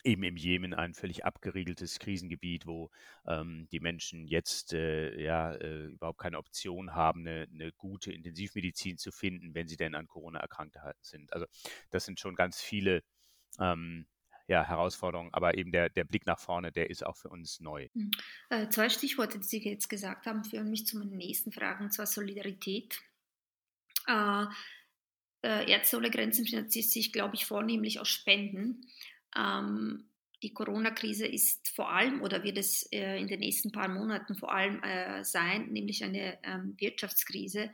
eben 0.04 0.24
im 0.24 0.38
Jemen 0.38 0.74
ein 0.74 0.94
völlig 0.94 1.26
abgeriegeltes 1.26 2.00
Krisengebiet, 2.00 2.66
wo 2.66 2.92
ähm, 3.26 3.68
die 3.72 3.80
Menschen 3.80 4.28
jetzt 4.28 4.74
äh, 4.74 5.20
ja 5.22 5.54
äh, 5.54 5.86
überhaupt 5.86 6.20
keine 6.20 6.38
Option 6.38 6.94
haben, 6.94 7.22
eine, 7.22 7.48
eine, 7.52 7.72
gute 7.74 8.12
Intensivmedizin 8.12 8.98
zu 8.98 9.12
finden, 9.12 9.56
wenn 9.56 9.68
sie 9.68 9.78
denn 9.78 9.96
an 9.96 10.08
Corona 10.08 10.40
erkrankt 10.40 10.78
sind. 11.02 11.34
Also 11.34 11.46
das 11.90 12.06
sind 12.06 12.20
schon 12.20 12.36
ganz 12.36 12.62
viele 12.62 13.04
ähm, 13.60 14.06
ja, 14.48 14.64
Herausforderungen, 14.64 15.34
aber 15.34 15.58
eben 15.58 15.72
der, 15.72 15.90
der 15.90 16.04
Blick 16.04 16.26
nach 16.26 16.40
vorne, 16.40 16.72
der 16.72 16.90
ist 16.90 17.06
auch 17.06 17.18
für 17.18 17.30
uns 17.30 17.60
neu. 17.60 17.88
Hm. 17.94 18.12
Äh, 18.50 18.70
zwei 18.70 18.90
Stichworte, 18.90 19.40
die 19.40 19.48
Sie 19.48 19.64
jetzt 19.64 19.90
gesagt 19.90 20.28
haben, 20.28 20.44
führen 20.44 20.70
mich 20.70 20.86
zu 20.86 20.98
meinen 20.98 21.18
nächsten 21.18 21.52
Fragen, 21.52 21.86
und 21.86 21.92
zwar 21.92 22.06
Solidarität. 22.06 23.00
Äh, 24.08 24.46
äh, 25.44 25.72
Ärzte 25.72 25.98
ohne 25.98 26.12
Grenzen 26.12 26.46
finanziert 26.46 26.86
sich, 26.86 27.12
glaube 27.12 27.36
ich, 27.36 27.46
vornehmlich 27.46 28.00
aus 28.00 28.10
Spenden. 28.10 28.88
Ähm, 29.36 30.10
die 30.44 30.54
Corona-Krise 30.54 31.26
ist 31.26 31.70
vor 31.70 31.92
allem 31.92 32.22
oder 32.22 32.44
wird 32.44 32.58
es 32.58 32.84
äh, 32.92 33.20
in 33.20 33.28
den 33.28 33.40
nächsten 33.40 33.72
paar 33.72 33.88
Monaten 33.88 34.36
vor 34.36 34.54
allem 34.54 34.82
äh, 34.84 35.24
sein, 35.24 35.72
nämlich 35.72 36.04
eine 36.04 36.38
ähm, 36.44 36.76
Wirtschaftskrise. 36.78 37.72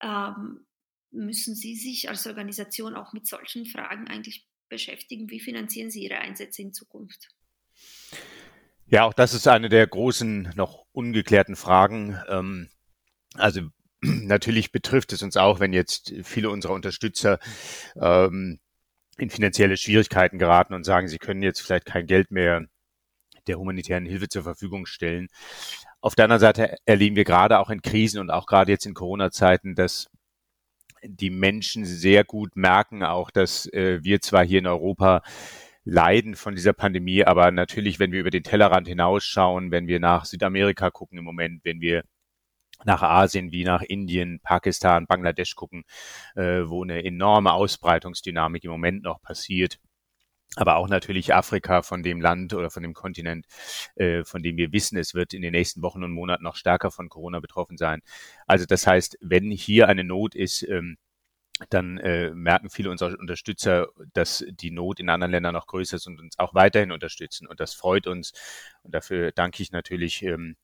Ähm, 0.00 0.66
müssen 1.12 1.54
Sie 1.54 1.76
sich 1.76 2.08
als 2.08 2.26
Organisation 2.26 2.96
auch 2.96 3.12
mit 3.12 3.26
solchen 3.26 3.66
Fragen 3.66 4.08
eigentlich 4.08 4.48
beschäftigen? 4.68 5.30
Wie 5.30 5.40
finanzieren 5.40 5.90
Sie 5.90 6.02
Ihre 6.04 6.18
Einsätze 6.18 6.62
in 6.62 6.72
Zukunft? 6.72 7.28
Ja, 8.86 9.04
auch 9.04 9.14
das 9.14 9.34
ist 9.34 9.48
eine 9.48 9.68
der 9.68 9.86
großen, 9.86 10.52
noch 10.56 10.84
ungeklärten 10.92 11.56
Fragen. 11.56 12.18
Ähm, 12.28 12.68
also 13.34 13.62
natürlich 14.00 14.72
betrifft 14.72 15.12
es 15.12 15.22
uns 15.22 15.36
auch, 15.36 15.60
wenn 15.60 15.72
jetzt 15.72 16.14
viele 16.22 16.50
unserer 16.50 16.74
Unterstützer 16.74 17.38
ähm, 17.96 18.60
in 19.16 19.30
finanzielle 19.30 19.76
Schwierigkeiten 19.76 20.38
geraten 20.38 20.74
und 20.74 20.84
sagen, 20.84 21.08
sie 21.08 21.18
können 21.18 21.42
jetzt 21.42 21.60
vielleicht 21.60 21.86
kein 21.86 22.06
Geld 22.06 22.30
mehr 22.30 22.66
der 23.46 23.58
humanitären 23.58 24.06
Hilfe 24.06 24.28
zur 24.28 24.42
Verfügung 24.42 24.86
stellen. 24.86 25.28
Auf 26.00 26.14
der 26.14 26.24
anderen 26.24 26.40
Seite 26.40 26.76
erleben 26.84 27.16
wir 27.16 27.24
gerade 27.24 27.58
auch 27.58 27.70
in 27.70 27.82
Krisen 27.82 28.20
und 28.20 28.30
auch 28.30 28.46
gerade 28.46 28.72
jetzt 28.72 28.86
in 28.86 28.94
Corona-Zeiten, 28.94 29.74
dass 29.74 30.10
die 31.06 31.30
Menschen 31.30 31.84
sehr 31.84 32.24
gut 32.24 32.56
merken 32.56 33.02
auch, 33.02 33.30
dass 33.30 33.66
äh, 33.72 34.02
wir 34.02 34.20
zwar 34.20 34.44
hier 34.44 34.60
in 34.60 34.66
Europa 34.66 35.22
leiden 35.84 36.34
von 36.34 36.54
dieser 36.54 36.72
Pandemie, 36.72 37.24
aber 37.24 37.50
natürlich, 37.50 37.98
wenn 37.98 38.12
wir 38.12 38.20
über 38.20 38.30
den 38.30 38.42
Tellerrand 38.42 38.88
hinausschauen, 38.88 39.70
wenn 39.70 39.86
wir 39.86 40.00
nach 40.00 40.24
Südamerika 40.24 40.90
gucken 40.90 41.18
im 41.18 41.24
Moment, 41.24 41.64
wenn 41.64 41.80
wir 41.80 42.04
nach 42.84 43.02
Asien 43.02 43.52
wie 43.52 43.64
nach 43.64 43.82
Indien, 43.82 44.40
Pakistan, 44.42 45.06
Bangladesch 45.06 45.54
gucken, 45.54 45.84
äh, 46.36 46.62
wo 46.66 46.82
eine 46.82 47.04
enorme 47.04 47.52
Ausbreitungsdynamik 47.52 48.64
im 48.64 48.70
Moment 48.70 49.02
noch 49.02 49.20
passiert. 49.22 49.78
Aber 50.56 50.76
auch 50.76 50.88
natürlich 50.88 51.34
Afrika 51.34 51.82
von 51.82 52.02
dem 52.02 52.20
Land 52.20 52.54
oder 52.54 52.70
von 52.70 52.82
dem 52.82 52.94
Kontinent, 52.94 53.46
äh, 53.96 54.24
von 54.24 54.42
dem 54.42 54.56
wir 54.56 54.72
wissen, 54.72 54.96
es 54.96 55.14
wird 55.14 55.34
in 55.34 55.42
den 55.42 55.52
nächsten 55.52 55.82
Wochen 55.82 56.04
und 56.04 56.12
Monaten 56.12 56.44
noch 56.44 56.56
stärker 56.56 56.90
von 56.90 57.08
Corona 57.08 57.40
betroffen 57.40 57.76
sein. 57.76 58.02
Also 58.46 58.64
das 58.66 58.86
heißt, 58.86 59.18
wenn 59.20 59.50
hier 59.50 59.88
eine 59.88 60.04
Not 60.04 60.34
ist, 60.34 60.62
ähm, 60.62 60.96
dann 61.70 61.98
äh, 61.98 62.30
merken 62.30 62.68
viele 62.68 62.90
unserer 62.90 63.18
Unterstützer, 63.18 63.88
dass 64.12 64.44
die 64.48 64.70
Not 64.70 64.98
in 64.98 65.08
anderen 65.08 65.30
Ländern 65.30 65.54
noch 65.54 65.66
größer 65.66 65.96
ist 65.96 66.06
und 66.06 66.20
uns 66.20 66.38
auch 66.38 66.54
weiterhin 66.54 66.90
unterstützen. 66.90 67.46
Und 67.46 67.60
das 67.60 67.74
freut 67.74 68.06
uns. 68.06 68.32
Und 68.82 68.94
dafür 68.94 69.30
danke 69.32 69.62
ich 69.62 69.70
natürlich 69.70 70.22
ähm, 70.22 70.56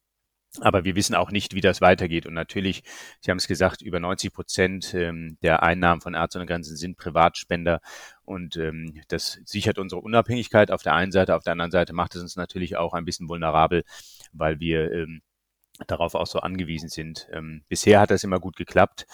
aber 0.59 0.85
wir 0.85 0.97
wissen 0.97 1.15
auch 1.15 1.31
nicht, 1.31 1.55
wie 1.55 1.61
das 1.61 1.81
weitergeht. 1.81 2.27
Und 2.27 2.35
natürlich, 2.35 2.83
Sie 3.21 3.31
haben 3.31 3.39
es 3.39 3.47
gesagt, 3.47 3.83
über 3.83 4.01
90 4.01 4.33
Prozent 4.33 4.95
ähm, 4.95 5.39
der 5.43 5.63
Einnahmen 5.63 6.01
von 6.01 6.15
Ärzte 6.15 6.39
ohne 6.39 6.47
Grenzen 6.47 6.77
sind 6.77 6.97
Privatspender. 6.97 7.81
Und 8.25 8.57
ähm, 8.57 9.01
das 9.09 9.41
sichert 9.45 9.79
unsere 9.79 10.01
Unabhängigkeit 10.01 10.71
auf 10.71 10.83
der 10.83 10.95
einen 10.95 11.13
Seite. 11.13 11.37
Auf 11.37 11.45
der 11.45 11.53
anderen 11.53 11.71
Seite 11.71 11.93
macht 11.93 12.17
es 12.17 12.23
uns 12.23 12.37
natürlich 12.37 12.77
auch 12.77 12.95
ein 12.95 13.05
bisschen 13.05 13.29
vulnerabel, 13.29 13.85
weil 14.33 14.59
wir 14.61 14.91
ähm, 14.93 15.23
darauf 15.87 16.15
auch 16.15 16.27
so 16.27 16.41
angewiesen 16.41 16.91
sind. 16.91 17.27
Bisher 17.69 18.01
hat 18.01 18.11
das 18.11 18.23
immer 18.23 18.39
gut 18.39 18.57
geklappt. 18.57 19.07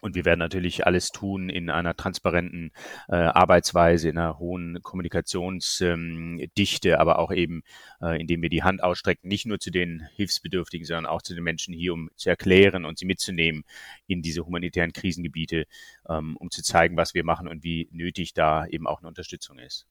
Und 0.00 0.14
wir 0.14 0.24
werden 0.24 0.38
natürlich 0.38 0.86
alles 0.86 1.10
tun 1.10 1.48
in 1.48 1.70
einer 1.70 1.96
transparenten 1.96 2.70
äh, 3.08 3.16
Arbeitsweise, 3.16 4.08
in 4.08 4.18
einer 4.18 4.38
hohen 4.38 4.80
Kommunikationsdichte, 4.82 6.90
ähm, 6.90 6.96
aber 6.96 7.18
auch 7.18 7.32
eben, 7.32 7.62
äh, 8.00 8.20
indem 8.20 8.42
wir 8.42 8.48
die 8.48 8.62
Hand 8.62 8.82
ausstrecken, 8.82 9.28
nicht 9.28 9.46
nur 9.46 9.58
zu 9.58 9.70
den 9.70 10.06
Hilfsbedürftigen, 10.14 10.86
sondern 10.86 11.06
auch 11.06 11.22
zu 11.22 11.34
den 11.34 11.42
Menschen 11.42 11.74
hier, 11.74 11.92
um 11.92 12.10
zu 12.16 12.30
erklären 12.30 12.84
und 12.84 12.98
sie 12.98 13.06
mitzunehmen 13.06 13.64
in 14.06 14.22
diese 14.22 14.46
humanitären 14.46 14.92
Krisengebiete, 14.92 15.66
ähm, 16.08 16.36
um 16.36 16.50
zu 16.50 16.62
zeigen, 16.62 16.96
was 16.96 17.14
wir 17.14 17.24
machen 17.24 17.48
und 17.48 17.64
wie 17.64 17.88
nötig 17.90 18.34
da 18.34 18.66
eben 18.66 18.86
auch 18.86 19.00
eine 19.00 19.08
Unterstützung 19.08 19.58
ist. 19.58 19.86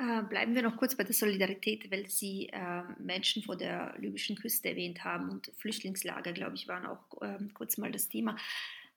Äh, 0.00 0.22
bleiben 0.22 0.54
wir 0.54 0.62
noch 0.62 0.78
kurz 0.78 0.96
bei 0.96 1.04
der 1.04 1.12
Solidarität, 1.12 1.90
weil 1.90 2.08
Sie 2.08 2.48
äh, 2.48 2.82
Menschen 2.98 3.42
vor 3.42 3.56
der 3.56 3.94
libyschen 3.98 4.36
Küste 4.36 4.70
erwähnt 4.70 5.04
haben 5.04 5.28
und 5.28 5.52
Flüchtlingslager, 5.58 6.32
glaube 6.32 6.54
ich, 6.54 6.68
waren 6.68 6.86
auch 6.86 7.20
äh, 7.20 7.36
kurz 7.52 7.76
mal 7.76 7.92
das 7.92 8.08
Thema. 8.08 8.36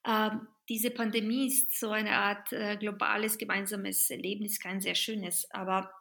Ähm, 0.06 0.48
diese 0.70 0.92
Pandemie 0.92 1.48
ist 1.48 1.78
so 1.78 1.90
eine 1.90 2.12
Art 2.12 2.52
äh, 2.54 2.78
globales 2.78 3.38
gemeinsames 3.38 4.10
Erlebnis, 4.10 4.60
kein 4.60 4.82
sehr 4.82 4.96
schönes, 4.96 5.50
aber 5.52 5.92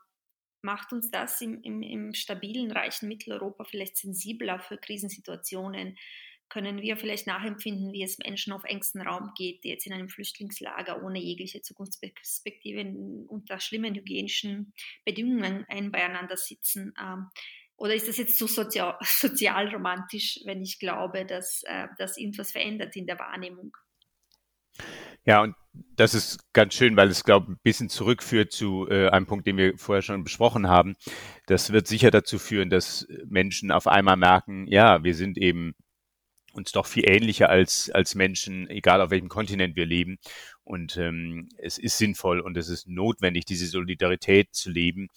macht 0.63 0.93
uns 0.93 1.11
das 1.11 1.41
im, 1.41 1.61
im, 1.63 1.83
im 1.83 2.15
stabilen, 2.15 2.71
reichen 2.71 3.09
Mitteleuropa 3.09 3.65
vielleicht 3.65 3.97
sensibler 3.97 4.61
für 4.61 4.79
Krisensituationen? 4.79 5.97
Können 6.49 6.83
wir 6.83 6.97
vielleicht 6.97 7.27
nachempfinden, 7.27 7.93
wie 7.93 8.03
es 8.03 8.19
Menschen 8.19 8.53
auf 8.53 8.65
engstem 8.65 9.01
Raum 9.01 9.33
geht, 9.37 9.65
die 9.65 9.71
jetzt 9.71 9.87
in 9.87 9.93
einem 9.93 10.11
Flüchtlingslager 10.11 11.03
ohne 11.03 11.19
jegliche 11.19 11.63
Zukunftsperspektive 11.63 12.85
unter 13.27 13.59
schlimmen 13.59 13.95
hygienischen 13.95 14.75
Bedingungen 15.05 15.65
ein 15.69 15.91
beieinander 15.91 16.37
sitzen? 16.37 16.95
Ähm, 17.01 17.31
oder 17.77 17.95
ist 17.95 18.07
das 18.07 18.19
jetzt 18.19 18.39
so 18.39 18.47
sozial, 18.47 18.97
sozialromantisch, 19.03 20.41
wenn 20.45 20.63
ich 20.63 20.79
glaube, 20.79 21.25
dass 21.25 21.63
äh, 21.65 21.89
das 21.99 22.19
irgendwas 22.19 22.53
verändert 22.53 22.95
in 22.97 23.07
der 23.07 23.19
Wahrnehmung? 23.19 23.75
Ja, 25.25 25.43
und 25.43 25.55
das 25.97 26.15
ist 26.15 26.53
ganz 26.53 26.75
schön, 26.75 26.97
weil 26.97 27.09
es, 27.09 27.25
glaube 27.25 27.47
ich, 27.49 27.57
ein 27.57 27.61
bisschen 27.63 27.89
zurückführt 27.89 28.53
zu 28.53 28.89
äh, 28.91 29.09
einem 29.09 29.27
Punkt, 29.27 29.47
den 29.47 29.57
wir 29.57 29.79
vorher 29.79 30.03
schon 30.03 30.25
besprochen 30.25 30.69
haben. 30.69 30.97
Das 31.47 31.73
wird 31.73 31.87
sicher 31.87 32.11
dazu 32.11 32.39
führen, 32.39 32.71
dass 32.71 33.07
Menschen 33.27 33.71
auf 33.71 33.87
einmal 33.87 34.17
merken, 34.17 34.67
ja, 34.67 35.03
wir 35.05 35.15
sind 35.15 35.39
eben 35.39 35.75
uns 36.53 36.73
doch 36.73 36.87
viel 36.87 37.09
ähnlicher 37.09 37.49
als, 37.49 37.91
als 37.91 38.15
Menschen, 38.15 38.69
egal 38.69 39.01
auf 39.01 39.11
welchem 39.11 39.29
Kontinent 39.29 39.77
wir 39.77 39.87
leben. 39.87 40.19
Und 40.65 40.97
ähm, 40.97 41.49
es 41.57 41.79
ist 41.79 41.99
sinnvoll 41.99 42.41
und 42.41 42.57
es 42.57 42.69
ist 42.69 42.89
notwendig, 42.89 43.45
diese 43.47 43.67
Solidarität 43.67 44.55
zu 44.55 44.71
leben. 44.71 45.09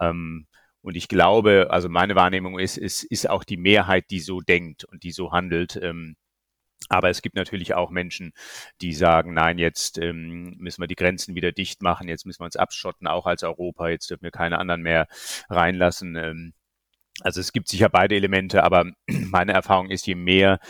Ähm, 0.00 0.46
und 0.82 0.96
ich 0.96 1.08
glaube, 1.08 1.68
also 1.70 1.88
meine 1.88 2.14
Wahrnehmung 2.14 2.58
ist, 2.58 2.78
es 2.78 3.02
ist 3.02 3.28
auch 3.28 3.42
die 3.42 3.56
Mehrheit, 3.56 4.04
die 4.10 4.20
so 4.20 4.40
denkt 4.40 4.84
und 4.84 5.02
die 5.02 5.10
so 5.10 5.32
handelt. 5.32 5.76
Ähm, 5.82 6.16
aber 6.88 7.10
es 7.10 7.22
gibt 7.22 7.36
natürlich 7.36 7.74
auch 7.74 7.90
Menschen, 7.90 8.32
die 8.80 8.92
sagen, 8.92 9.34
nein, 9.34 9.58
jetzt 9.58 9.98
ähm, 9.98 10.56
müssen 10.58 10.82
wir 10.82 10.88
die 10.88 10.94
Grenzen 10.94 11.34
wieder 11.34 11.52
dicht 11.52 11.82
machen, 11.82 12.08
jetzt 12.08 12.26
müssen 12.26 12.40
wir 12.40 12.46
uns 12.46 12.56
abschotten, 12.56 13.06
auch 13.06 13.26
als 13.26 13.42
Europa, 13.42 13.88
jetzt 13.88 14.10
dürfen 14.10 14.24
wir 14.24 14.30
keine 14.30 14.58
anderen 14.58 14.82
mehr 14.82 15.08
reinlassen. 15.48 16.16
Ähm, 16.16 16.52
also 17.20 17.40
es 17.40 17.52
gibt 17.52 17.68
sicher 17.68 17.88
beide 17.88 18.14
Elemente, 18.14 18.62
aber 18.62 18.84
meine 19.06 19.52
Erfahrung 19.52 19.90
ist, 19.90 20.06
je 20.06 20.14
mehr 20.14 20.60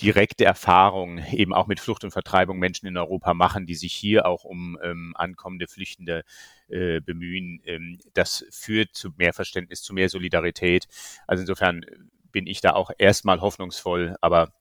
direkte 0.00 0.44
Erfahrung 0.44 1.18
eben 1.32 1.52
auch 1.52 1.66
mit 1.66 1.80
Flucht 1.80 2.04
und 2.04 2.12
Vertreibung 2.12 2.58
Menschen 2.58 2.86
in 2.86 2.96
Europa 2.96 3.34
machen, 3.34 3.66
die 3.66 3.74
sich 3.74 3.92
hier 3.92 4.26
auch 4.26 4.44
um 4.44 4.78
ähm, 4.82 5.12
ankommende 5.16 5.66
Flüchtende 5.66 6.22
äh, 6.68 7.00
bemühen, 7.00 7.60
ähm, 7.64 7.98
das 8.14 8.46
führt 8.50 8.94
zu 8.94 9.10
mehr 9.16 9.32
Verständnis, 9.32 9.82
zu 9.82 9.92
mehr 9.94 10.08
Solidarität. 10.08 10.86
Also 11.26 11.40
insofern 11.40 11.84
bin 12.30 12.46
ich 12.46 12.60
da 12.60 12.74
auch 12.74 12.90
erstmal 12.96 13.40
hoffnungsvoll, 13.40 14.16
aber 14.20 14.52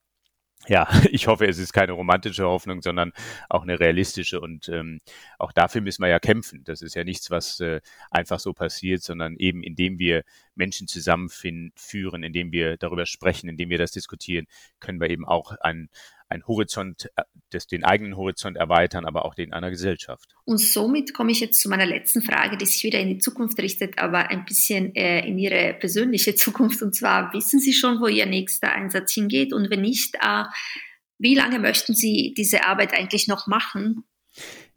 ja, 0.66 0.88
ich 1.12 1.28
hoffe, 1.28 1.46
es 1.46 1.60
ist 1.60 1.74
keine 1.74 1.94
romantische 1.94 2.46
Hoffnung, 2.46 2.82
sondern 2.82 3.14
auch 3.50 3.64
eine 3.64 3.80
realistische. 3.80 4.42
Und 4.42 4.70
ähm, 4.70 5.00
auch 5.38 5.52
dafür 5.52 5.82
müssen 5.82 6.02
wir 6.02 6.10
ja 6.10 6.20
kämpfen. 6.20 6.64
Das 6.64 6.82
ist 6.82 6.96
ja 6.96 7.04
nichts, 7.04 7.30
was 7.30 7.60
äh, 7.60 7.82
einfach 8.10 8.40
so 8.40 8.54
passiert, 8.54 9.04
sondern 9.04 9.36
eben 9.36 9.64
indem 9.64 10.00
wir 10.00 10.24
Menschen 10.56 10.88
zusammenführen, 10.88 12.24
indem 12.24 12.52
wir 12.52 12.78
darüber 12.78 13.06
sprechen, 13.06 13.50
indem 13.50 13.70
wir 13.70 13.78
das 13.78 13.92
diskutieren, 13.92 14.48
können 14.80 15.00
wir 15.00 15.10
eben 15.10 15.26
auch 15.26 15.52
ein, 15.62 15.90
ein 16.30 16.46
Horizont, 16.46 17.10
äh, 17.16 17.24
das, 17.52 17.68
den 17.68 17.84
eigenen 17.84 18.18
Horizont 18.18 18.58
erweitern, 18.58 19.06
aber 19.06 19.26
auch 19.26 19.36
den 19.36 19.54
einer 19.54 19.70
Gesellschaft. 19.70 20.36
Und 20.46 20.58
somit 20.60 21.14
komme 21.14 21.32
ich 21.32 21.40
jetzt 21.40 21.62
zu 21.62 21.70
meiner 21.70 21.86
letzten 21.86 22.22
Frage, 22.22 22.58
die 22.58 22.66
sich 22.66 22.84
wieder 22.84 23.00
in 23.00 23.10
die 23.10 23.20
Zukunft 23.20 23.60
richtet, 23.60 23.98
aber 23.98 24.30
ein 24.30 24.46
bisschen 24.46 24.94
äh, 24.96 25.26
in 25.26 25.38
Ihre 25.38 25.74
persönliche 25.74 26.36
Zukunft. 26.36 26.82
Und 26.82 26.96
zwar, 26.96 27.34
wissen 27.34 27.60
Sie 27.60 27.74
schon, 27.74 28.00
wo 28.02 28.08
Ihr 28.08 28.26
nächster 28.26 28.72
Einsatz 28.72 29.14
hingeht? 29.14 29.54
Und 29.54 29.70
wenn 29.70 29.82
nicht, 29.82 30.16
äh, 30.16 30.44
wie 31.20 31.36
lange 31.36 31.60
möchten 31.60 31.94
Sie 31.94 32.34
diese 32.38 32.66
Arbeit 32.66 32.94
eigentlich 32.94 33.28
noch 33.28 33.48
machen? 33.48 34.04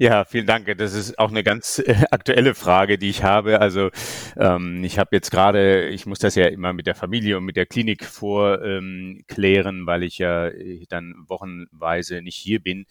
Ja, 0.02 0.24
vielen 0.24 0.46
Dank. 0.46 0.66
Das 0.78 0.94
ist 0.94 1.18
auch 1.18 1.28
eine 1.28 1.44
ganz 1.44 1.78
äh, 1.78 2.06
aktuelle 2.10 2.54
Frage, 2.54 2.96
die 2.96 3.10
ich 3.10 3.22
habe. 3.22 3.60
Also 3.60 3.90
ähm, 4.38 4.82
ich 4.82 4.98
habe 4.98 5.10
jetzt 5.14 5.30
gerade, 5.30 5.88
ich 5.88 6.06
muss 6.06 6.18
das 6.18 6.36
ja 6.36 6.46
immer 6.46 6.72
mit 6.72 6.86
der 6.86 6.94
Familie 6.94 7.36
und 7.36 7.44
mit 7.44 7.56
der 7.56 7.66
Klinik 7.66 8.06
vorklären, 8.06 9.76
ähm, 9.80 9.86
weil 9.86 10.02
ich 10.02 10.16
ja 10.16 10.48
äh, 10.48 10.86
dann 10.88 11.14
wochenweise 11.28 12.22
nicht 12.22 12.36
hier 12.36 12.60
bin. 12.62 12.86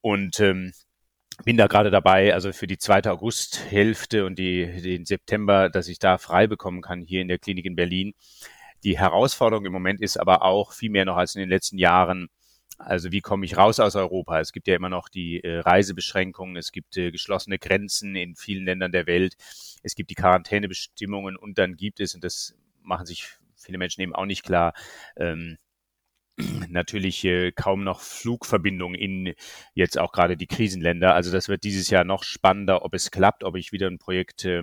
Und 0.00 0.40
ähm, 0.40 0.72
bin 1.44 1.58
da 1.58 1.66
gerade 1.66 1.90
dabei, 1.90 2.32
also 2.32 2.52
für 2.54 2.66
die 2.66 2.78
zweite 2.78 3.12
Augusthälfte 3.12 4.24
und 4.24 4.38
die, 4.38 4.80
den 4.80 5.04
September, 5.04 5.68
dass 5.68 5.88
ich 5.88 5.98
da 5.98 6.16
frei 6.16 6.46
bekommen 6.46 6.80
kann 6.80 7.02
hier 7.02 7.20
in 7.20 7.28
der 7.28 7.38
Klinik 7.38 7.66
in 7.66 7.76
Berlin. 7.76 8.14
Die 8.82 8.98
Herausforderung 8.98 9.66
im 9.66 9.72
Moment 9.72 10.00
ist 10.00 10.16
aber 10.16 10.40
auch 10.40 10.72
viel 10.72 10.90
mehr 10.90 11.04
noch 11.04 11.18
als 11.18 11.34
in 11.34 11.40
den 11.40 11.50
letzten 11.50 11.76
Jahren, 11.76 12.30
also 12.78 13.12
wie 13.12 13.20
komme 13.20 13.44
ich 13.44 13.56
raus 13.56 13.80
aus 13.80 13.96
Europa? 13.96 14.40
Es 14.40 14.52
gibt 14.52 14.66
ja 14.66 14.74
immer 14.74 14.88
noch 14.88 15.08
die 15.08 15.42
äh, 15.42 15.58
Reisebeschränkungen, 15.60 16.56
es 16.56 16.72
gibt 16.72 16.96
äh, 16.96 17.10
geschlossene 17.10 17.58
Grenzen 17.58 18.16
in 18.16 18.36
vielen 18.36 18.64
Ländern 18.64 18.92
der 18.92 19.06
Welt, 19.06 19.36
es 19.82 19.94
gibt 19.94 20.10
die 20.10 20.14
Quarantänebestimmungen 20.14 21.36
und 21.36 21.58
dann 21.58 21.76
gibt 21.76 22.00
es, 22.00 22.14
und 22.14 22.24
das 22.24 22.54
machen 22.82 23.06
sich 23.06 23.26
viele 23.56 23.78
Menschen 23.78 24.02
eben 24.02 24.14
auch 24.14 24.26
nicht 24.26 24.44
klar, 24.44 24.74
ähm, 25.16 25.56
natürlich 26.68 27.24
äh, 27.24 27.52
kaum 27.52 27.84
noch 27.84 28.00
Flugverbindungen 28.00 28.98
in 28.98 29.34
jetzt 29.74 29.98
auch 29.98 30.12
gerade 30.12 30.36
die 30.36 30.46
Krisenländer. 30.46 31.14
Also 31.14 31.30
das 31.30 31.48
wird 31.48 31.62
dieses 31.62 31.90
Jahr 31.90 32.04
noch 32.04 32.24
spannender, 32.24 32.84
ob 32.84 32.94
es 32.94 33.10
klappt, 33.10 33.44
ob 33.44 33.56
ich 33.56 33.72
wieder 33.72 33.86
ein 33.86 33.98
Projekt, 33.98 34.44
äh, 34.44 34.62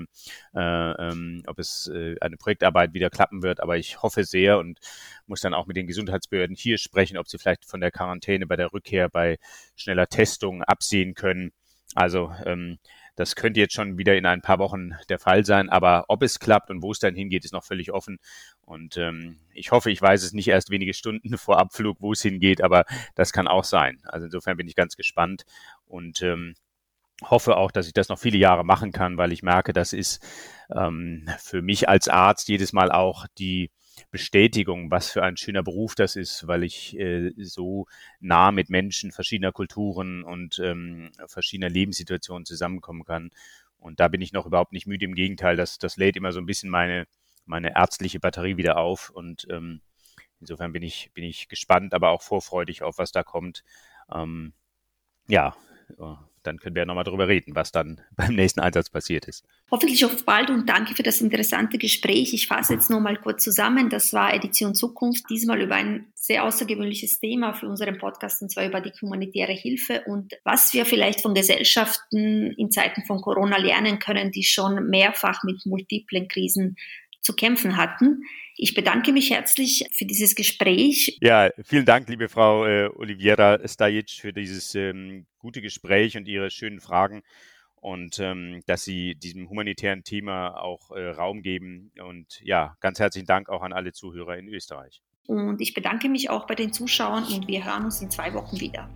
ähm, 0.53 1.43
ob 1.47 1.59
es 1.59 1.89
äh, 1.93 2.15
eine 2.19 2.37
Projektarbeit 2.37 2.93
wieder 2.93 3.09
klappen 3.09 3.41
wird. 3.41 3.61
Aber 3.61 3.77
ich 3.77 4.01
hoffe 4.01 4.25
sehr 4.25 4.59
und 4.59 4.79
muss 5.27 5.41
dann 5.41 5.53
auch 5.53 5.65
mit 5.65 5.77
den 5.77 5.87
Gesundheitsbehörden 5.87 6.55
hier 6.55 6.77
sprechen, 6.77 7.17
ob 7.17 7.29
sie 7.29 7.37
vielleicht 7.37 7.65
von 7.65 7.79
der 7.79 7.91
Quarantäne 7.91 8.47
bei 8.47 8.57
der 8.57 8.73
Rückkehr 8.73 9.07
bei 9.09 9.37
schneller 9.75 10.07
Testung 10.07 10.63
absehen 10.63 11.13
können. 11.13 11.51
Also 11.95 12.33
ähm, 12.45 12.79
das 13.15 13.35
könnte 13.35 13.59
jetzt 13.59 13.73
schon 13.73 13.97
wieder 13.97 14.15
in 14.15 14.25
ein 14.25 14.41
paar 14.41 14.59
Wochen 14.59 14.91
der 15.09 15.19
Fall 15.19 15.45
sein, 15.45 15.69
aber 15.69 16.05
ob 16.07 16.23
es 16.23 16.39
klappt 16.39 16.69
und 16.69 16.81
wo 16.81 16.91
es 16.91 16.99
dann 16.99 17.15
hingeht, 17.15 17.45
ist 17.45 17.53
noch 17.53 17.63
völlig 17.63 17.91
offen. 17.91 18.19
Und 18.61 18.97
ähm, 18.97 19.39
ich 19.53 19.71
hoffe, 19.71 19.91
ich 19.91 20.01
weiß 20.01 20.23
es 20.23 20.33
nicht 20.33 20.47
erst 20.47 20.69
wenige 20.69 20.93
Stunden 20.93 21.37
vor 21.37 21.59
Abflug, 21.59 21.97
wo 22.01 22.13
es 22.13 22.21
hingeht, 22.21 22.61
aber 22.61 22.85
das 23.15 23.33
kann 23.33 23.47
auch 23.47 23.65
sein. 23.65 23.99
Also 24.05 24.25
insofern 24.25 24.57
bin 24.57 24.67
ich 24.67 24.75
ganz 24.75 24.95
gespannt 24.95 25.43
und 25.85 26.21
ähm, 26.21 26.55
hoffe 27.23 27.57
auch, 27.57 27.71
dass 27.71 27.87
ich 27.87 27.93
das 27.93 28.09
noch 28.09 28.19
viele 28.19 28.37
Jahre 28.37 28.63
machen 28.63 28.91
kann, 28.91 29.17
weil 29.17 29.31
ich 29.31 29.43
merke, 29.43 29.73
das 29.73 29.93
ist 29.93 30.25
ähm, 30.75 31.29
für 31.39 31.61
mich 31.61 31.87
als 31.87 32.07
Arzt 32.07 32.47
jedes 32.47 32.73
Mal 32.73 32.91
auch 32.91 33.27
die 33.37 33.71
Bestätigung, 34.09 34.91
was 34.91 35.11
für 35.11 35.23
ein 35.23 35.37
schöner 35.37 35.63
Beruf 35.63 35.95
das 35.95 36.15
ist, 36.15 36.47
weil 36.47 36.63
ich 36.63 36.97
äh, 36.97 37.31
so 37.37 37.87
nah 38.19 38.51
mit 38.51 38.69
Menschen 38.69 39.11
verschiedener 39.11 39.51
Kulturen 39.51 40.23
und 40.23 40.59
ähm, 40.59 41.11
verschiedener 41.27 41.69
Lebenssituationen 41.69 42.45
zusammenkommen 42.45 43.03
kann. 43.03 43.31
Und 43.77 43.99
da 43.99 44.07
bin 44.07 44.21
ich 44.21 44.33
noch 44.33 44.45
überhaupt 44.45 44.73
nicht 44.73 44.87
müde. 44.87 45.05
Im 45.05 45.15
Gegenteil, 45.15 45.55
das, 45.55 45.77
das 45.79 45.97
lädt 45.97 46.15
immer 46.15 46.31
so 46.31 46.39
ein 46.39 46.45
bisschen 46.45 46.69
meine, 46.69 47.07
meine 47.45 47.75
ärztliche 47.75 48.19
Batterie 48.19 48.57
wieder 48.57 48.77
auf. 48.77 49.09
Und 49.09 49.47
ähm, 49.49 49.81
insofern 50.39 50.71
bin 50.71 50.83
ich, 50.83 51.11
bin 51.13 51.23
ich 51.23 51.49
gespannt, 51.49 51.93
aber 51.93 52.09
auch 52.09 52.21
vorfreudig 52.21 52.83
auf, 52.83 52.97
was 52.97 53.11
da 53.11 53.23
kommt. 53.23 53.63
Ähm, 54.13 54.53
ja, 55.27 55.55
dann 56.43 56.59
können 56.59 56.75
wir 56.75 56.81
ja 56.81 56.85
nochmal 56.85 57.03
darüber 57.03 57.27
reden, 57.27 57.55
was 57.55 57.71
dann 57.71 58.01
beim 58.15 58.35
nächsten 58.35 58.59
Einsatz 58.59 58.89
passiert 58.89 59.27
ist. 59.27 59.45
Hoffentlich 59.69 60.03
auf 60.05 60.25
bald 60.25 60.49
und 60.49 60.67
danke 60.67 60.95
für 60.95 61.03
das 61.03 61.21
interessante 61.21 61.77
Gespräch. 61.77 62.33
Ich 62.33 62.47
fasse 62.47 62.73
jetzt 62.73 62.89
nochmal 62.89 63.17
kurz 63.17 63.43
zusammen. 63.43 63.89
Das 63.89 64.13
war 64.13 64.33
Edition 64.33 64.75
Zukunft, 64.75 65.29
diesmal 65.29 65.61
über 65.61 65.75
ein 65.75 66.11
sehr 66.15 66.43
außergewöhnliches 66.43 67.19
Thema 67.19 67.53
für 67.53 67.67
unseren 67.67 67.97
Podcast, 67.97 68.41
und 68.41 68.51
zwar 68.51 68.65
über 68.65 68.79
die 68.79 68.91
humanitäre 69.01 69.53
Hilfe 69.53 70.03
und 70.05 70.33
was 70.43 70.73
wir 70.73 70.85
vielleicht 70.85 71.21
von 71.21 71.33
Gesellschaften 71.33 72.53
in 72.57 72.69
Zeiten 72.69 73.03
von 73.05 73.21
Corona 73.21 73.57
lernen 73.57 73.97
können, 73.97 74.31
die 74.31 74.43
schon 74.43 74.87
mehrfach 74.87 75.43
mit 75.43 75.65
multiplen 75.65 76.27
Krisen 76.27 76.75
zu 77.21 77.33
kämpfen 77.33 77.77
hatten. 77.77 78.23
Ich 78.57 78.73
bedanke 78.73 79.13
mich 79.13 79.31
herzlich 79.31 79.85
für 79.93 80.05
dieses 80.05 80.35
Gespräch. 80.35 81.17
Ja, 81.21 81.49
vielen 81.63 81.85
Dank, 81.85 82.09
liebe 82.09 82.29
Frau 82.29 82.65
äh, 82.65 82.89
Oliviera 82.95 83.59
Stajic, 83.67 84.11
für 84.11 84.33
dieses 84.33 84.75
ähm, 84.75 85.25
gute 85.39 85.61
Gespräch 85.61 86.17
und 86.17 86.27
Ihre 86.27 86.51
schönen 86.51 86.79
Fragen 86.79 87.23
und 87.75 88.19
ähm, 88.19 88.61
dass 88.67 88.83
Sie 88.83 89.15
diesem 89.15 89.49
humanitären 89.49 90.03
Thema 90.03 90.61
auch 90.61 90.91
äh, 90.91 91.09
Raum 91.09 91.41
geben. 91.41 91.91
Und 92.03 92.39
ja, 92.43 92.75
ganz 92.79 92.99
herzlichen 92.99 93.27
Dank 93.27 93.49
auch 93.49 93.63
an 93.63 93.73
alle 93.73 93.93
Zuhörer 93.93 94.37
in 94.37 94.47
Österreich. 94.47 95.01
Und 95.27 95.61
ich 95.61 95.73
bedanke 95.73 96.09
mich 96.09 96.29
auch 96.29 96.45
bei 96.45 96.55
den 96.55 96.73
Zuschauern 96.73 97.23
und 97.23 97.47
wir 97.47 97.65
hören 97.65 97.85
uns 97.85 98.01
in 98.01 98.11
zwei 98.11 98.33
Wochen 98.33 98.59
wieder. 98.59 98.89